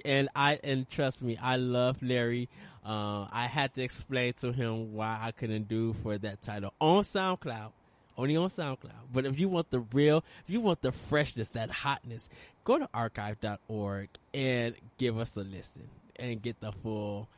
[0.04, 2.48] and I, and trust me, I love Larry.
[2.84, 7.02] Uh, I had to explain to him why I couldn't do for that title on
[7.04, 7.70] SoundCloud
[8.16, 8.90] only on SoundCloud.
[9.12, 12.28] But if you want the real, if you want the freshness, that hotness,
[12.64, 17.28] go to archive.org and give us a listen and get the full,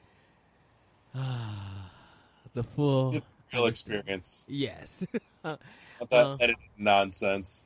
[1.14, 1.49] uh,
[2.55, 3.22] the full
[3.53, 4.43] real experience.
[4.47, 5.05] Yes.
[6.11, 6.47] That uh,
[6.77, 7.62] nonsense.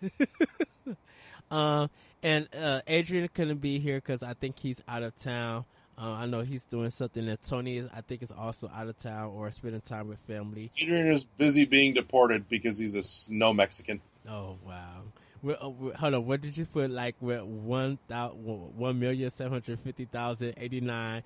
[1.51, 1.89] uh,
[2.23, 5.65] and uh, Adrian couldn't be here because I think he's out of town.
[6.01, 8.99] Uh, I know he's doing something that Tony is, I think, is also out of
[8.99, 10.71] town or spending time with family.
[10.81, 14.01] Adrian is busy being deported because he's a snow Mexican.
[14.29, 15.03] Oh wow!
[15.43, 16.91] We're, uh, we're, hold on, what did you put?
[16.91, 21.25] Like we're one thousand, one million seven hundred fifty thousand eighty nine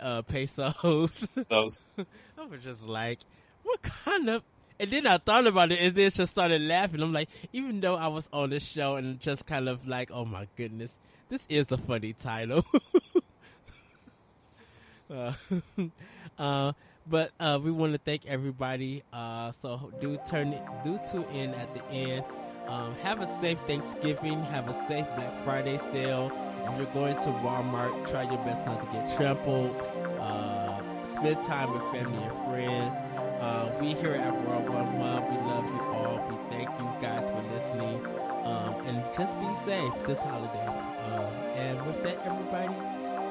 [0.00, 1.28] uh, pesos.
[1.48, 1.82] Those.
[1.96, 3.20] I was just like,
[3.62, 4.42] what kind of?
[4.80, 7.02] And then I thought about it, and then just started laughing.
[7.02, 10.24] I'm like, even though I was on the show and just kind of like, oh
[10.24, 10.92] my goodness,
[11.28, 12.64] this is a funny title.
[15.10, 15.32] Uh,
[16.38, 16.72] uh,
[17.06, 19.02] but uh, we want to thank everybody.
[19.12, 22.24] Uh, so do turn it, do tune in at the end.
[22.66, 24.42] Um, have a safe Thanksgiving.
[24.44, 26.30] Have a safe Black Friday sale.
[26.66, 29.74] If you're going to Walmart, try your best not to get trampled.
[30.20, 32.94] Uh, spend time with family and friends.
[33.80, 36.20] We here at World One One, we love you all.
[36.28, 38.04] We thank you guys for listening.
[38.44, 40.66] Um, and just be safe this holiday.
[40.66, 41.24] Um,
[41.56, 42.74] and with that, everybody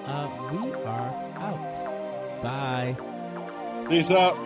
[0.08, 2.42] uh, we are out.
[2.42, 2.96] Bye.
[3.90, 4.38] Peace out.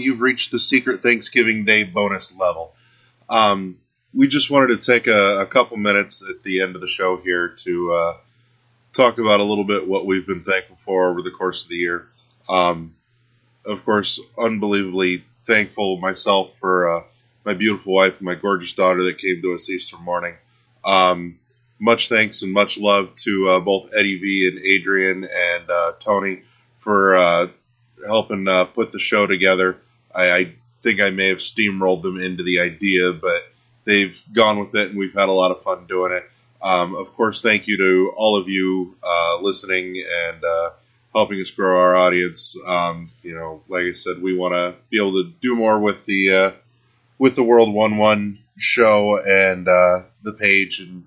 [0.00, 2.74] You've reached the secret Thanksgiving Day bonus level.
[3.28, 3.78] Um,
[4.14, 7.18] we just wanted to take a, a, couple minutes at the end of the show
[7.18, 8.16] here to uh,
[8.92, 11.76] talk about a little bit what we've been thankful for over the course of the
[11.76, 12.08] year.
[12.48, 12.94] Um,
[13.66, 17.02] of course, unbelievably thankful myself for uh,
[17.44, 20.34] my beautiful wife and my gorgeous daughter that came to us Easter morning.
[20.84, 21.38] Um,
[21.78, 26.42] much thanks and much love to uh, both Eddie V and Adrian and uh, Tony
[26.76, 27.46] for uh,
[28.06, 29.76] helping uh, put the show together.
[30.14, 33.42] I, I, think I may have steamrolled them into the idea, but
[33.84, 36.24] they've gone with it and we've had a lot of fun doing it.
[36.62, 40.70] Um, of course, thank you to all of you uh, listening and uh,
[41.14, 42.56] helping us grow our audience.
[42.66, 46.04] Um, you know, like I said, we want to be able to do more with
[46.06, 46.52] the uh,
[47.18, 51.06] with the World One One show and uh, the page, and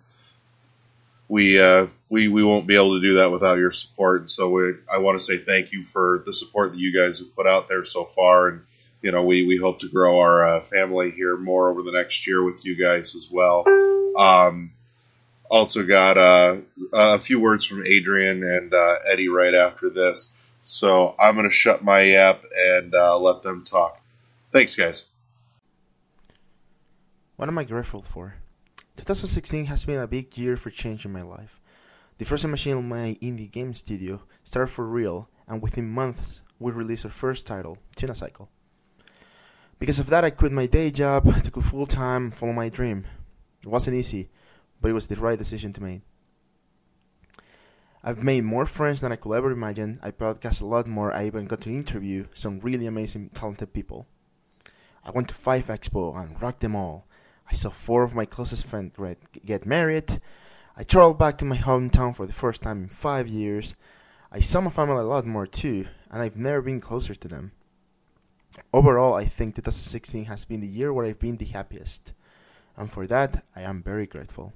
[1.28, 4.22] we uh, we we won't be able to do that without your support.
[4.22, 7.20] And so we, I want to say thank you for the support that you guys
[7.20, 8.62] have put out there so far, and
[9.02, 12.28] you know we we hope to grow our uh, family here more over the next
[12.28, 13.66] year with you guys as well.
[14.18, 14.72] Um,
[15.50, 16.58] also got uh,
[16.94, 20.34] a few words from Adrian and uh, Eddie right after this.
[20.62, 24.00] So I'm going to shut my app and uh, let them talk.
[24.52, 25.06] Thanks, guys.
[27.36, 28.36] What am I grateful for?
[28.98, 31.60] 2016 has been a big year for change in my life.
[32.18, 36.72] The first machine in my indie game studio started for real, and within months we
[36.72, 38.50] released our first title, Tuna Cycle.
[39.82, 43.08] Because of that, I quit my day job took a full time follow my dream.
[43.64, 44.30] It wasn't easy,
[44.80, 46.02] but it was the right decision to make.
[48.04, 49.98] I've made more friends than I could ever imagine.
[50.04, 51.12] I podcast a lot more.
[51.12, 54.06] I even got to interview some really amazing, talented people.
[55.04, 57.08] I went to Five Expo and rocked them all.
[57.50, 58.96] I saw four of my closest friends
[59.44, 60.22] get married.
[60.78, 63.74] I traveled back to my hometown for the first time in five years.
[64.32, 67.54] I saw my family a lot more too, and I've never been closer to them.
[68.74, 72.14] Overall, I think 2016 has been the year where I've been the happiest,
[72.76, 74.54] and for that, I am very grateful.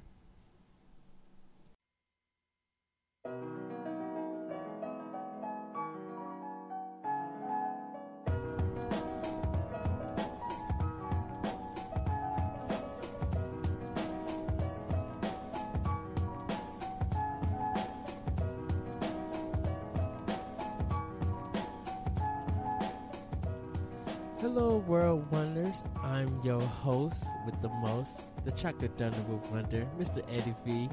[24.48, 25.82] Hello, World Wonders.
[26.04, 30.22] I'm your host with the most, the chocolate donor with wonder, Mr.
[30.30, 30.88] Eddie V.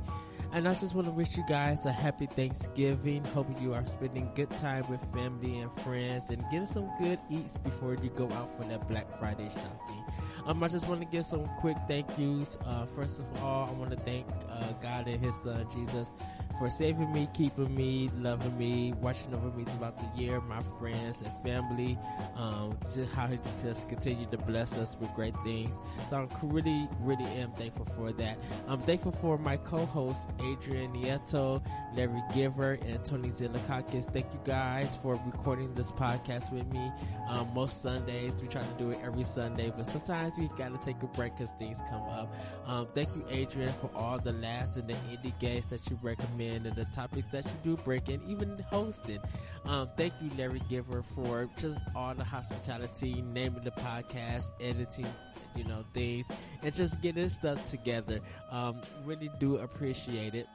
[0.54, 3.24] And I just want to wish you guys a happy Thanksgiving.
[3.26, 7.60] Hope you are spending good time with family and friends and getting some good eats
[7.60, 10.04] before you go out for that Black Friday shopping.
[10.48, 12.58] Um, I just want to give some quick thank yous.
[12.66, 16.12] Uh, first of all, I want to thank uh, God and His Son Jesus
[16.58, 21.22] for saving me, keeping me, loving me, watching over me throughout the year, my friends
[21.22, 21.98] and family,
[22.36, 25.74] um, just how he just continued to bless us with great things.
[26.10, 28.38] So I'm really, really am thankful for that.
[28.68, 31.62] I'm thankful for my co-hosts, Adrian Nieto,
[31.96, 34.12] Larry Giver, and Tony Zilakakis.
[34.12, 36.92] Thank you guys for recording this podcast with me.
[37.28, 41.02] Um, most Sundays, we try to do it every Sunday, but sometimes we gotta take
[41.02, 42.34] a break because things come up.
[42.66, 46.53] Um, thank you, Adrian, for all the laughs and the indie games that you recommend
[46.54, 49.20] and the topics that you do break and even hosting.
[49.66, 55.08] Um, thank you, Larry Giver, for just all the hospitality, naming the podcast, editing,
[55.56, 56.26] you know, things,
[56.62, 58.20] and just getting stuff together.
[58.52, 60.48] Um, really do appreciate it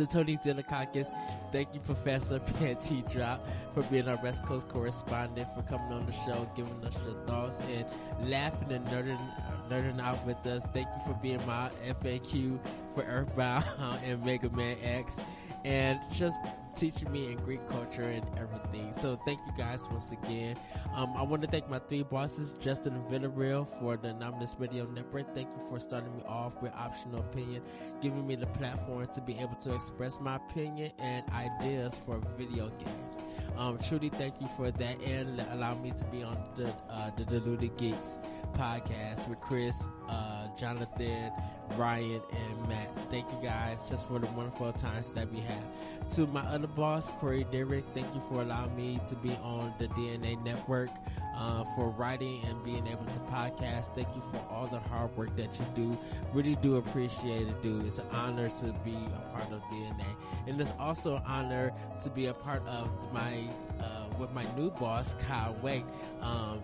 [0.00, 1.12] to Tony Zilakakis.
[1.52, 6.12] Thank you, Professor Panty Drop, for being our West Coast correspondent, for coming on the
[6.12, 7.84] show, giving us your thoughts, and
[8.30, 9.20] laughing and nerding,
[9.68, 10.62] nerding out with us.
[10.72, 12.58] Thank you for being my FAQ
[12.94, 13.64] for Earthbound
[14.04, 15.20] and Mega Man X,
[15.66, 16.38] and just
[16.80, 18.90] teaching me in Greek culture and everything.
[19.02, 20.56] So thank you guys once again.
[20.94, 25.34] Um, I want to thank my three bosses, Justin Villarreal for the Anonymous Radio Network.
[25.34, 27.62] Thank you for starting me off with optional opinion,
[28.00, 32.70] giving me the platform to be able to express my opinion and ideas for video
[32.70, 33.24] games.
[33.58, 37.24] Um, truly thank you for that and allow me to be on the uh, the
[37.26, 38.18] Deluded Geeks
[38.54, 41.30] podcast with Chris, uh, Jonathan,
[41.76, 42.88] Ryan, and Matt.
[43.10, 46.10] Thank you guys just for the wonderful times that we have.
[46.12, 49.88] To my other boss, Corey Derrick, thank you for allowing me to be on the
[49.88, 50.90] DNA Network,
[51.36, 53.94] uh, for writing and being able to podcast.
[53.94, 55.98] Thank you for all the hard work that you do.
[56.34, 57.86] Really do appreciate it, dude.
[57.86, 60.06] It's an honor to be a part of DNA.
[60.46, 63.44] And it's also an honor to be a part of my,
[63.80, 65.84] uh, with my new boss, Kyle Wake.
[66.20, 66.60] Um,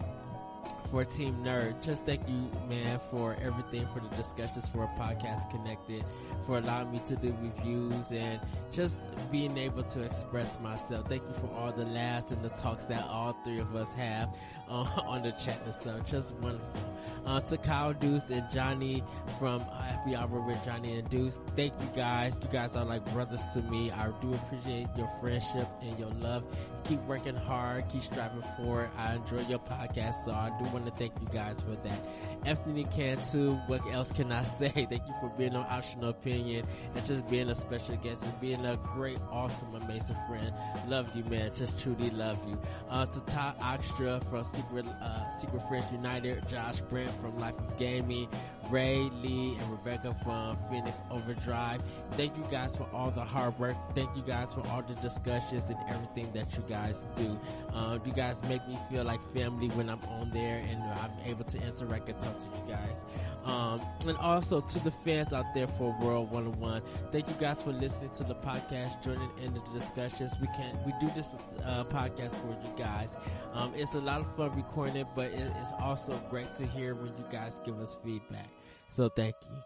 [0.90, 1.82] for Team Nerd.
[1.82, 6.04] Just thank you, man, for everything, for the discussions, for podcast connected,
[6.44, 8.40] for allowing me to do reviews and
[8.72, 11.08] just being able to express myself.
[11.08, 14.36] Thank you for all the laughs and the talks that all three of us have
[14.68, 14.72] uh,
[15.06, 16.10] on the chat and stuff.
[16.10, 16.80] Just wonderful.
[17.24, 19.02] Uh, to Kyle Deuce and Johnny
[19.40, 22.38] from uh, FBI with Johnny and Deuce, thank you guys.
[22.40, 23.90] You guys are like brothers to me.
[23.90, 26.44] I do appreciate your friendship and your love.
[26.84, 28.90] Keep working hard, keep striving for it.
[28.96, 31.98] I enjoy your podcast, so I do want to thank you guys for that.
[32.44, 34.68] Anthony Cantu, what else can I say?
[34.68, 36.64] Thank you for being on Optional Opinion
[36.94, 40.52] and just being a special guest and being a great, awesome, amazing friend.
[40.86, 41.50] Love you, man.
[41.56, 42.56] Just truly love you.
[42.88, 47.76] Uh, to Todd Oxtra from Secret, uh, Secret Friends United, Josh Brent from Life of
[47.76, 48.26] Gaming,
[48.70, 51.80] Ray, Lee, and Rebecca from Phoenix Overdrive.
[52.12, 53.76] Thank you guys for all the hard work.
[53.94, 57.38] Thank you guys for all the discussions and everything that you guys do.
[57.72, 61.44] Uh, you guys make me feel like family when I'm on there and I'm able
[61.44, 63.04] to interact and talk to you guys.
[63.44, 67.72] Um, and also to the fans out there for World 101, thank you guys for
[67.72, 70.34] listening to the podcast, joining in the discussions.
[70.40, 71.28] We can we do this
[71.64, 73.16] uh, podcast for you guys.
[73.52, 76.94] Um, it's a lot of fun recording it, but it, it's also great to hear
[76.94, 78.55] when you guys give us feedback.
[78.96, 79.65] So thank you.